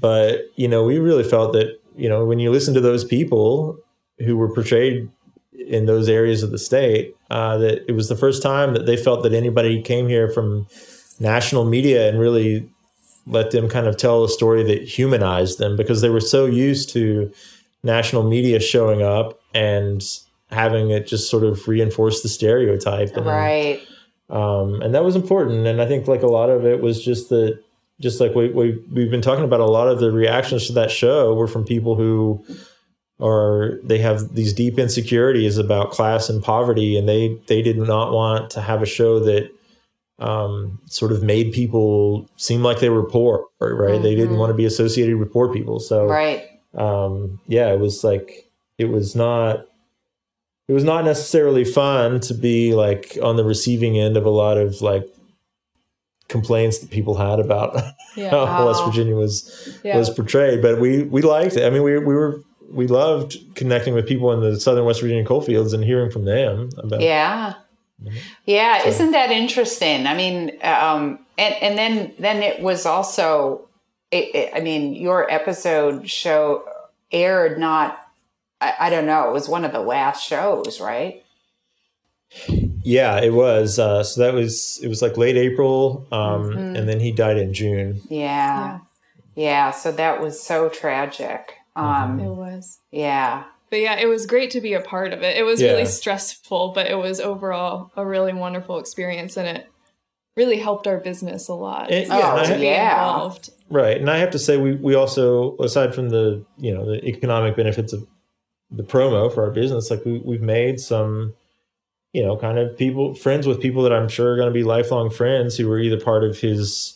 [0.00, 3.78] but you know, we really felt that you know when you listen to those people
[4.24, 5.08] who were portrayed
[5.68, 8.96] in those areas of the state, uh, that it was the first time that they
[8.96, 10.66] felt that anybody came here from
[11.20, 12.68] national media and really
[13.26, 16.88] let them kind of tell a story that humanized them because they were so used
[16.90, 17.30] to
[17.82, 20.02] national media showing up and
[20.50, 23.80] having it just sort of reinforce the stereotype and, Right.
[24.30, 27.28] um, and that was important and i think like a lot of it was just
[27.28, 27.62] that
[28.00, 30.90] just like we, we we've been talking about a lot of the reactions to that
[30.90, 32.44] show were from people who
[33.20, 38.12] are they have these deep insecurities about class and poverty and they they did not
[38.12, 39.50] want to have a show that
[40.20, 44.02] um, sort of made people seem like they were poor right?
[44.02, 45.78] They didn't want to be associated with poor people.
[45.80, 46.44] So Right.
[46.74, 49.66] um, yeah, it was like it was not
[50.68, 54.58] it was not necessarily fun to be like on the receiving end of a lot
[54.58, 55.06] of like
[56.28, 57.74] complaints that people had about
[58.16, 58.30] Yeah.
[58.46, 58.86] how West Oh.
[58.90, 59.96] Virginia was Yeah.
[59.98, 60.60] was portrayed.
[60.62, 61.64] But we we liked it.
[61.64, 65.24] I mean, we we were we loved connecting with people in the southern West Virginia
[65.24, 67.54] coal fields and hearing from them about Yeah.
[68.44, 70.06] Yeah, isn't that interesting?
[70.06, 73.66] I mean, um, and and then then it was also,
[74.12, 76.62] it, it, I mean, your episode show
[77.10, 77.98] aired not,
[78.60, 81.24] I, I don't know, it was one of the last shows, right?
[82.82, 86.78] Yeah it was uh, so that was it was like late April um, Mhm.
[86.78, 88.80] and then he died in June Yeah,
[89.34, 89.70] yeah.
[89.70, 91.54] so that was so tragic.
[91.76, 92.78] Um, It was.
[92.90, 95.36] yeah, But yeah, it was great to be a part of it.
[95.36, 95.70] It was Yeah.
[95.72, 99.66] really stressful, but it was overall a really wonderful experience and it
[100.36, 101.90] really helped our business a lot.
[101.90, 102.92] And- Oh, and to be yeah.
[103.04, 103.50] involved.
[103.70, 107.04] Right, and I have to say, we we also, aside from the you know the
[107.06, 108.06] economic benefits of
[108.70, 111.34] the promo for our business, like we we've made some,
[112.12, 114.64] you know, kind of people friends with people that I'm sure are going to be
[114.64, 116.94] lifelong friends who were either part of his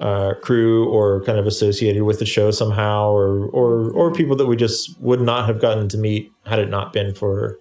[0.00, 4.46] uh, crew or kind of associated with the show somehow, or or or people that
[4.46, 7.58] we just would not have gotten to meet had it not been for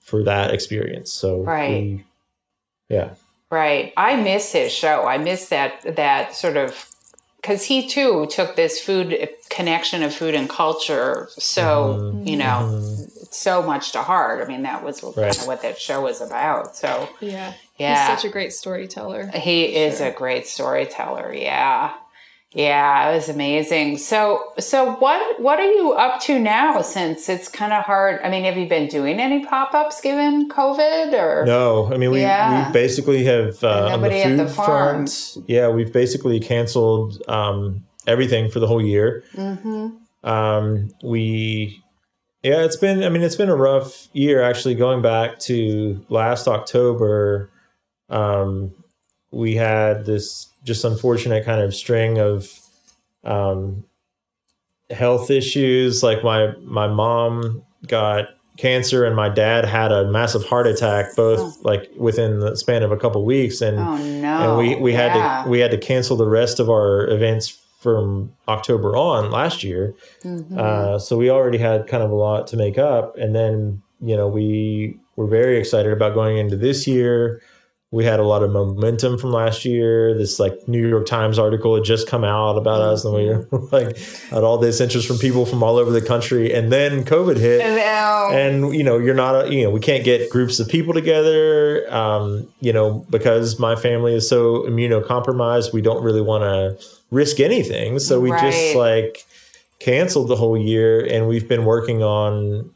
[0.00, 1.12] for that experience.
[1.12, 1.70] So Right.
[1.70, 2.04] we-
[2.88, 3.10] yeah,
[3.50, 3.92] right.
[3.96, 5.06] I miss his show.
[5.06, 6.86] I miss that that sort of
[7.36, 12.96] because he too took this food connection of food and culture so you know
[13.34, 14.42] so much to heart.
[14.44, 15.38] I mean, that was kind Right.
[15.38, 16.76] of what that show was about.
[16.76, 17.52] So Yeah.
[17.78, 18.06] Yeah.
[18.08, 19.26] He's such a great storyteller.
[19.34, 21.32] he is a great storyteller.
[21.34, 21.92] Yeah.
[22.54, 23.96] Yeah, it was amazing.
[23.96, 26.82] So, so what what are you up to now?
[26.82, 28.20] Since it's kind of hard.
[28.22, 31.46] I mean, have you been doing any pop ups given COVID or?
[31.46, 32.66] No, I mean we, Yeah.
[32.66, 34.96] we basically have uh, on the nobody at food the farm.
[35.06, 35.36] front.
[35.46, 39.24] Yeah, we've basically canceled um, everything for the whole year.
[39.34, 39.88] Mm-hmm.
[40.28, 41.81] Um, we,
[42.42, 43.02] yeah, it's been.
[43.04, 44.74] I mean, it's been a rough year actually.
[44.74, 47.50] Going back to last October,
[48.10, 48.72] um,
[49.30, 52.48] we had this just unfortunate kind of string of
[53.24, 53.84] um,
[54.90, 56.02] health issues.
[56.02, 58.28] Like my my mom got
[58.58, 62.92] cancer, and my dad had a massive heart attack, both like within the span of
[62.92, 64.38] a couple weeks, and Oh no!
[64.50, 65.44] and we we had Yeah.
[65.44, 69.94] to we had to cancel the rest of our events from October on last year.
[70.24, 70.56] Mhm.
[70.56, 74.16] Uh, so we already had kind of a lot to make up, and then you
[74.16, 77.42] know we were very excited about going into this year.
[77.92, 80.16] We had a lot of momentum from last year.
[80.16, 83.46] This like New York Times article had just come out about us, and we were
[83.70, 83.96] like
[84.30, 86.52] had all this interest from people from all over the country.
[86.52, 90.04] And then COVID hit, And and you know you're not a, you know we can't
[90.04, 95.82] get groups of people together um, you know because my family is so immunocompromised we
[95.82, 99.26] don't really want to risk anything so we just like
[99.78, 102.70] canceled the whole year and we've been working on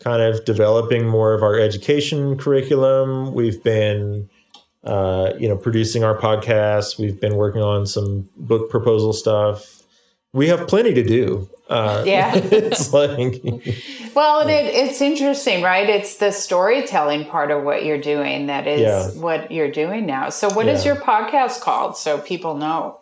[0.00, 4.28] kind of developing more of our education curriculum we've been
[4.84, 9.82] uh, you know producing our podcast we've been working on some book proposal stuff
[10.32, 12.32] we have plenty to do uh, Yeah.
[12.36, 13.42] it's like
[14.14, 15.88] Well, it, it's interesting, right?
[15.88, 19.08] It's the storytelling part of what you're doing that is Yeah.
[19.20, 20.28] what you're doing now.
[20.28, 20.92] So, what is Yeah.
[20.92, 23.00] your podcast called so people know?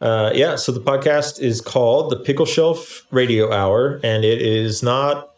[0.00, 4.82] Uh, yeah, so the podcast is called the Pickle Shelf Radio Hour, and it is
[4.82, 5.30] not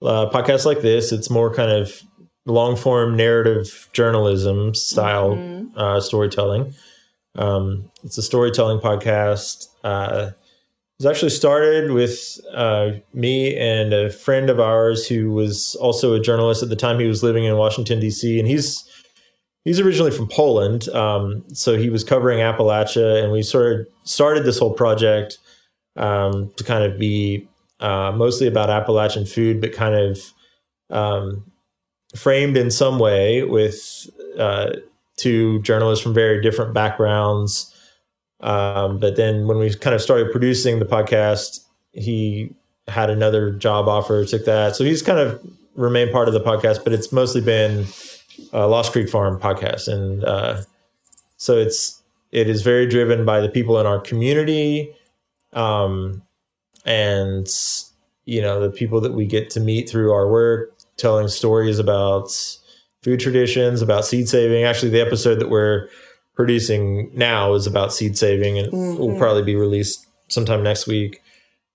[0.00, 1.10] a podcast like this.
[1.12, 2.00] It's more kind of
[2.46, 5.38] long form narrative journalism style
[5.76, 6.74] uh, storytelling.
[7.34, 9.68] Um, it's a storytelling podcast.
[9.84, 10.30] Uh,
[10.98, 16.20] was actually started with uh, me and a friend of ours who was also a
[16.20, 17.00] journalist at the time.
[17.00, 18.38] He was living in Washington D.C.
[18.38, 18.88] and he's
[19.64, 24.44] he's originally from Poland, um, so he was covering Appalachia, and we sort of started
[24.44, 25.38] this whole project
[25.96, 27.48] um, to kind of be
[27.80, 30.20] uh, mostly about Appalachian food, but kind of
[30.90, 31.51] um,
[32.14, 34.08] framed in some way with
[34.38, 34.70] uh,
[35.16, 37.68] two journalists from very different backgrounds.
[38.40, 41.60] Um, but then when we kind of started producing the podcast,
[41.92, 42.54] he
[42.88, 44.74] had another job offer, took that.
[44.74, 45.40] So he's kind of
[45.74, 47.86] remained part of the podcast, but it's mostly been
[48.52, 50.62] uh, Lost Creek Farm podcast, and uh,
[51.36, 54.94] so it's it is very driven by the people in our community,
[55.52, 56.22] um,
[56.84, 57.48] and
[58.24, 62.30] you know the people that we get to meet through our work, telling stories about
[63.02, 64.64] food traditions, about seed saving.
[64.64, 65.88] Actually, the episode that we're
[66.34, 68.98] producing now is about seed saving, and mm-hmm.
[68.98, 71.20] will probably be released sometime next week.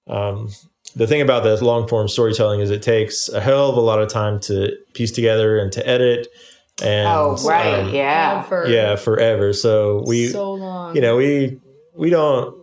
[0.08, 0.50] Um,
[0.96, 4.02] the thing about this long form storytelling is it takes a hell of a lot
[4.02, 6.28] of time to piece together and to edit
[6.82, 8.70] and oh right um, yeah Forever.
[8.70, 11.60] yeah forever so we so long you know we
[11.96, 12.56] we don't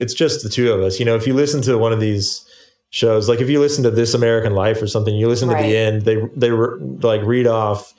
[0.00, 2.47] it's just the two of us you know if you listen to one of these
[2.90, 5.62] shows like if you listen to this american life or something you listen right.
[5.62, 7.92] to the end they they like read off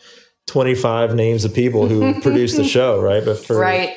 [0.48, 3.96] 25 names of people who produced the show right but for right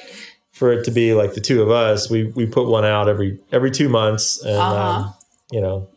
[0.52, 3.38] for it to be like the two of us we we put one out every
[3.52, 4.76] every two months and uh-huh.
[4.76, 5.14] um,
[5.50, 5.88] you know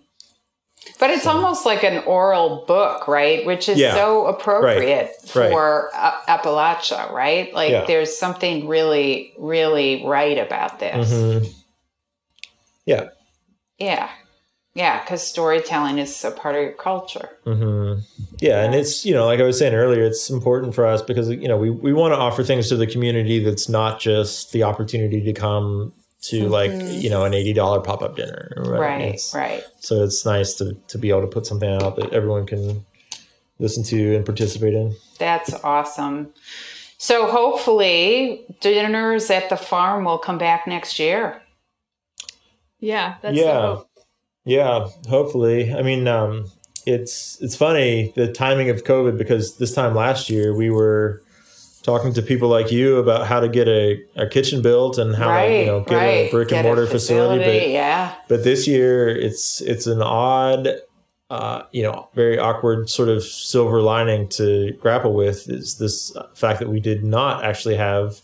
[1.00, 3.46] but it's almost like an oral book, right?
[3.46, 3.96] Which is yeah.
[3.96, 5.52] so appropriate right.
[5.52, 6.14] for right.
[6.28, 7.54] Appalachia, right?
[7.54, 7.86] Like yeah.
[7.86, 11.12] there's something really, really right about this.
[11.12, 11.46] Mm-hmm.
[12.86, 13.10] Yeah.
[13.78, 14.10] Yeah.
[14.76, 17.30] Yeah, because storytelling is a part of your culture.
[17.46, 18.02] Mm-hmm.
[18.40, 21.30] Yeah, and it's you know, like I was saying earlier, it's important for us because
[21.30, 24.64] you know we we want to offer things to the community that's not just the
[24.64, 26.52] opportunity to come to mm-hmm.
[26.52, 26.72] like
[27.02, 28.52] you know an eighty dollar pop up dinner.
[28.58, 29.64] Right, right, right.
[29.80, 32.86] So it's nice to to be able to put something out that everyone can
[33.60, 34.94] listen to and participate in.
[35.20, 36.34] That's awesome.
[36.98, 41.42] So hopefully, dinners at the farm will come back next year.
[42.82, 43.78] Yeah, that's yeah,
[44.46, 44.88] yeah.
[45.10, 46.52] Hopefully, I mean, um,
[46.86, 51.22] it's it's funny the timing of COVID because this time last year we were
[51.86, 55.30] talking to people like you about how to get a, a kitchen built and how
[55.30, 56.06] right, to you know get right.
[56.06, 57.68] a brick get and mortar facility, facility.
[57.68, 58.16] But, yeah.
[58.28, 60.68] but this year it's it's an odd
[61.30, 66.60] uh, you know very awkward sort of silver lining to grapple with is this fact
[66.60, 68.22] that we did not actually have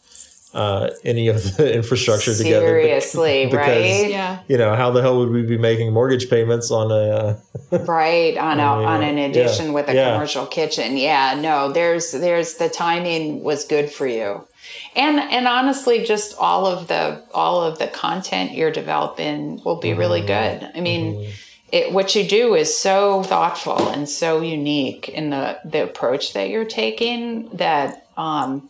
[0.54, 2.82] uh, any of the infrastructure Seriously, together.
[2.82, 4.10] Seriously, right?
[4.10, 4.40] Yeah.
[4.48, 7.40] You know, how the hell would we be making mortgage payments on a
[7.72, 10.14] uh, right on a, on an addition yeah, with a yeah.
[10.14, 10.98] commercial kitchen?
[10.98, 14.46] Yeah, no, there's there's the timing was good for you.
[14.96, 19.90] And and honestly, just all of the all of the content you're developing will be
[19.90, 20.00] mm-hmm.
[20.00, 20.70] really good.
[20.76, 21.32] I mean, mm-hmm.
[21.72, 26.50] it, what you do is so thoughtful and so unique in the the approach that
[26.50, 28.70] you're taking that um,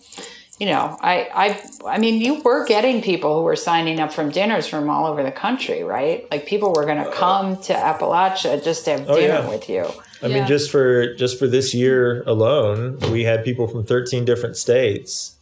[0.62, 4.30] you know, I, I, I mean, you were getting people who were signing up from
[4.30, 6.28] dinners from all over the country, right?
[6.30, 9.49] Like people were going to uh, come to Appalachia just to have oh, dinner yeah.
[9.49, 9.86] with you.
[10.22, 10.36] I yeah.
[10.36, 15.36] mean, just for just for this year alone, we had people from 13 different states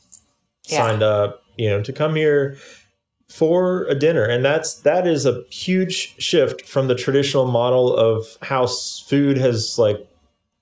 [0.70, 0.78] yeah.
[0.78, 2.58] signed up, you know, to come here
[3.28, 8.38] for a dinner, and that's that is a huge shift from the traditional model of
[8.44, 9.98] how food has like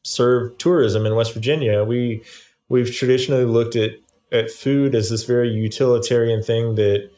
[0.02, 1.84] served tourism in West Virginia.
[1.84, 2.24] We
[2.70, 3.92] we've traditionally looked at
[4.32, 7.10] at food as this very utilitarian thing that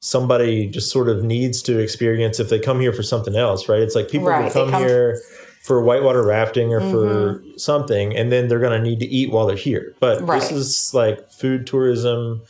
[0.00, 3.80] somebody just sort of needs to experience if they come here for something else, right?
[3.80, 4.52] It's like people right.
[4.52, 5.20] come, come, here
[5.62, 6.90] for whitewater rafting or mm-hmm.
[6.92, 9.94] for something, and then they're going to need to eat while they're here.
[10.00, 10.40] But right.
[10.40, 12.42] this is like food tourism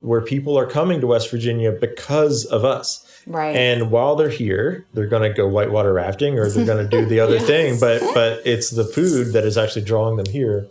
[0.00, 3.00] where people are coming to West Virginia because of us.
[3.26, 3.56] Right.
[3.56, 7.06] And while they're here, they're going to go whitewater rafting or they're going to do
[7.06, 7.46] the other yeah.
[7.46, 10.68] thing, but but it's the food that is actually drawing them here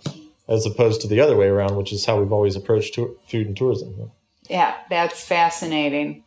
[0.47, 3.47] as opposed to the other way around, which is how we've always approached to- food
[3.47, 4.11] and tourism.
[4.49, 6.23] Yeah, that's fascinating.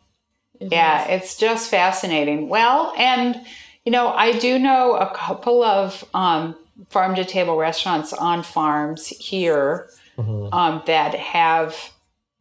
[0.59, 1.21] It yeah, is.
[1.21, 2.49] it's just fascinating.
[2.49, 3.39] Well, and
[3.85, 6.55] you know, I do know a couple of um,
[6.89, 10.53] farm to table restaurants on farms here mm-hmm.
[10.53, 11.93] um, that have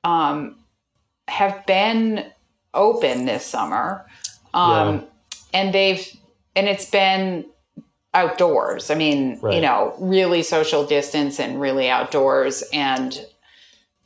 [0.02, 0.56] um,
[1.28, 2.24] have been
[2.74, 4.06] open this summer,
[4.54, 5.02] um, yeah.
[5.52, 6.16] and they've
[6.56, 7.44] and it's been
[8.16, 8.90] outdoors.
[8.90, 9.54] I mean, right.
[9.54, 13.18] you know, really social distance and really outdoors and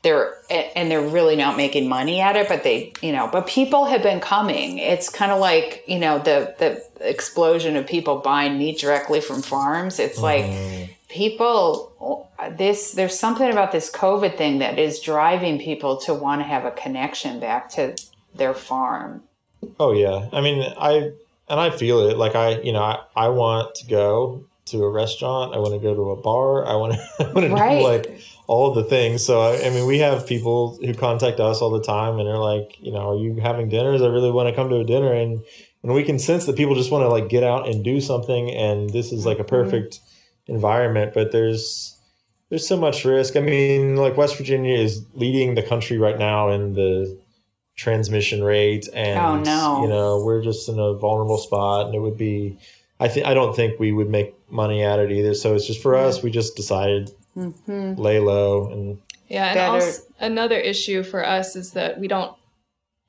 [0.03, 3.85] they're and they're really not making money at it, but they, you know, but people
[3.85, 4.79] have been coming.
[4.79, 9.43] It's kind of like, you know, the the explosion of people buying meat directly from
[9.43, 9.99] farms.
[9.99, 10.23] It's mm.
[10.23, 12.27] like people
[12.57, 16.65] this there's something about this COVID thing that is driving people to want to have
[16.65, 17.95] a connection back to
[18.35, 19.23] their farm.
[19.79, 20.29] Oh yeah.
[20.33, 21.13] I mean, I
[21.51, 22.17] and I feel it.
[22.17, 25.55] Like I, you know, I, I want to go to a restaurant.
[25.55, 26.65] I want to go to a bar.
[26.65, 27.79] I want to, I want to Right.
[27.79, 29.25] do like all of the things.
[29.25, 32.39] So I, I mean, we have people who contact us all the time, and they're
[32.39, 34.01] like, you know, are you having dinners?
[34.01, 35.43] I really want to come to a dinner, and
[35.83, 38.51] and we can sense that people just want to like get out and do something,
[38.51, 39.51] and this is like a mm-hmm.
[39.51, 40.01] perfect
[40.47, 41.13] environment.
[41.15, 41.99] But there's
[42.49, 43.37] there's so much risk.
[43.37, 47.19] I mean, like West Virginia is leading the country right now in the
[47.81, 49.83] transmission rate, and Oh, no.
[49.83, 52.57] you know we're just in a vulnerable spot, and it would be.
[53.01, 55.35] I think I don't think we would make money at it either.
[55.35, 56.23] So it's just for us.
[56.23, 57.11] We just decided
[57.67, 58.99] lay low and
[59.29, 62.37] Yeah, and Better- also another issue for us is that we don't.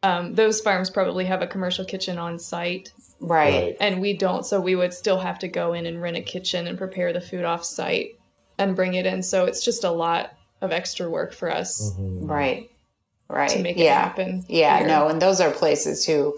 [0.04, 3.76] Um, those farms probably have a commercial kitchen on site, Right.
[3.80, 4.46] and we don't.
[4.46, 7.22] So we would still have to go in and rent a kitchen and prepare the
[7.22, 8.16] food off site
[8.58, 9.22] and bring it in.
[9.24, 12.70] So it's just a lot of extra work for us Right.
[13.32, 13.50] Right.
[13.50, 14.02] to make it yeah.
[14.02, 14.46] happen.
[14.48, 14.88] Yeah, here.
[14.88, 16.38] no, and those are places who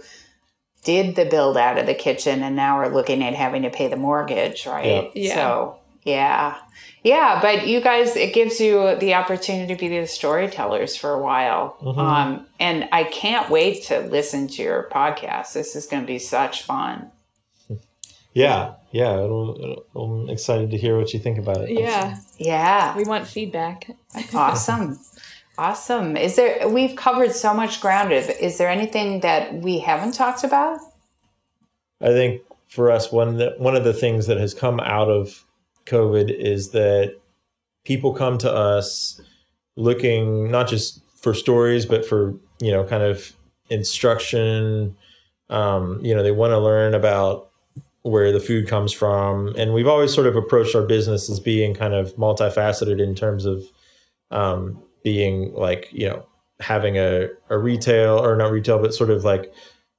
[0.84, 3.88] did the build out of the kitchen and now are looking at having to pay
[3.88, 4.86] the mortgage, right?
[5.14, 5.24] Yeah.
[5.30, 5.36] Yeah.
[5.36, 6.58] So, yeah.
[7.04, 11.20] Yeah, but you guys, it gives you the opportunity to be the storytellers for a
[11.20, 11.78] while.
[11.98, 15.52] Um, and I can't wait to listen to your podcast.
[15.54, 17.12] This is going to be such fun.
[18.34, 19.16] yeah, yeah.
[19.22, 21.72] It'll, it'll, I'm excited to hear what you think about it.
[21.72, 22.96] Yeah, Yeah.
[22.96, 23.90] we want feedback.
[24.34, 25.00] Awesome.
[25.58, 26.18] Awesome.
[26.18, 28.12] Is there, we've covered so much ground.
[28.12, 30.80] Is there anything that we haven't talked about?
[32.02, 35.44] I think for us, one the, one of the things that has come out of
[35.86, 37.16] COVID is that
[37.86, 39.22] people come to us
[39.76, 43.34] looking not just for stories, but for you know, kind of
[43.70, 44.96] instruction.
[45.50, 47.50] Um, you know, they want to learn about
[48.02, 51.74] where the food comes from, and we've always sort of approached our business as being
[51.74, 53.64] kind of multifaceted in terms of
[54.32, 56.26] um, being like you know
[56.60, 59.54] having a, a retail or not retail, but sort of like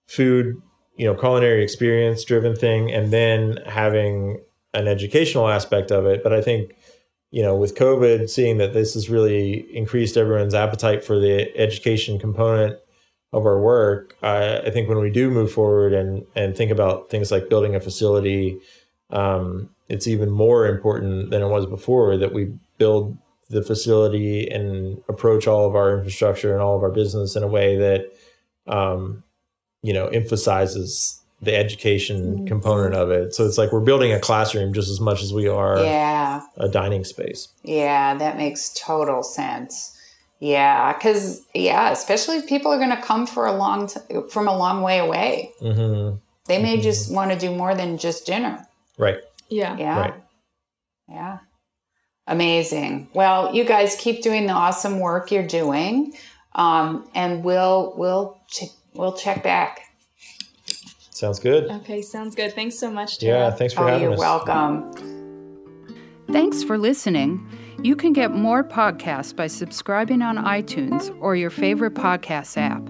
[0.06, 0.56] food
[0.96, 4.40] you know culinary experience driven thing and then having
[4.72, 6.22] an educational aspect of it.
[6.22, 6.72] But i think
[7.30, 12.18] you know with covid seeing that this has really increased everyone's appetite for the education
[12.18, 12.78] component
[13.32, 17.10] of our work i, I think when we do move forward and and think about
[17.10, 18.58] things like building a facility
[19.10, 23.18] um, it's even more important than it was before that we build
[23.50, 27.46] the facility and approach all of our infrastructure and all of our business in a
[27.48, 28.06] way that
[28.66, 29.22] um,
[29.82, 34.72] you know emphasizes the education component of it so it's like we're building a classroom
[34.72, 36.40] just as much as we are Yeah.
[36.56, 39.90] a dining space Yeah, that makes total sense.
[40.40, 44.00] Yeah, because yeah, especially if people are going to come for a long t-
[44.30, 45.52] from a long way away.
[45.60, 46.10] hmm
[46.46, 48.66] They may just want to do more than just dinner.
[48.98, 49.18] right
[49.48, 49.76] Yeah.
[49.78, 50.14] Yeah, Right.
[51.08, 51.38] yeah,
[52.26, 53.08] amazing.
[53.14, 56.14] Well, you guys keep doing the awesome work you're doing,
[56.54, 59.80] um, and we'll we'll ch- we'll check back.
[61.10, 62.52] sounds good Okay, sounds good.
[62.54, 63.38] Thanks so much, Tera.
[63.38, 64.92] yeah thanks for Oh, having you're us welcome.
[66.32, 67.46] Thanks for listening.
[67.82, 72.82] You can get more podcasts by subscribing on iTunes or your favorite podcast app.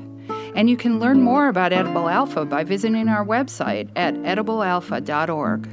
[0.56, 5.69] And you can learn more about Edible Alpha by visiting our website at ediblealpha.org.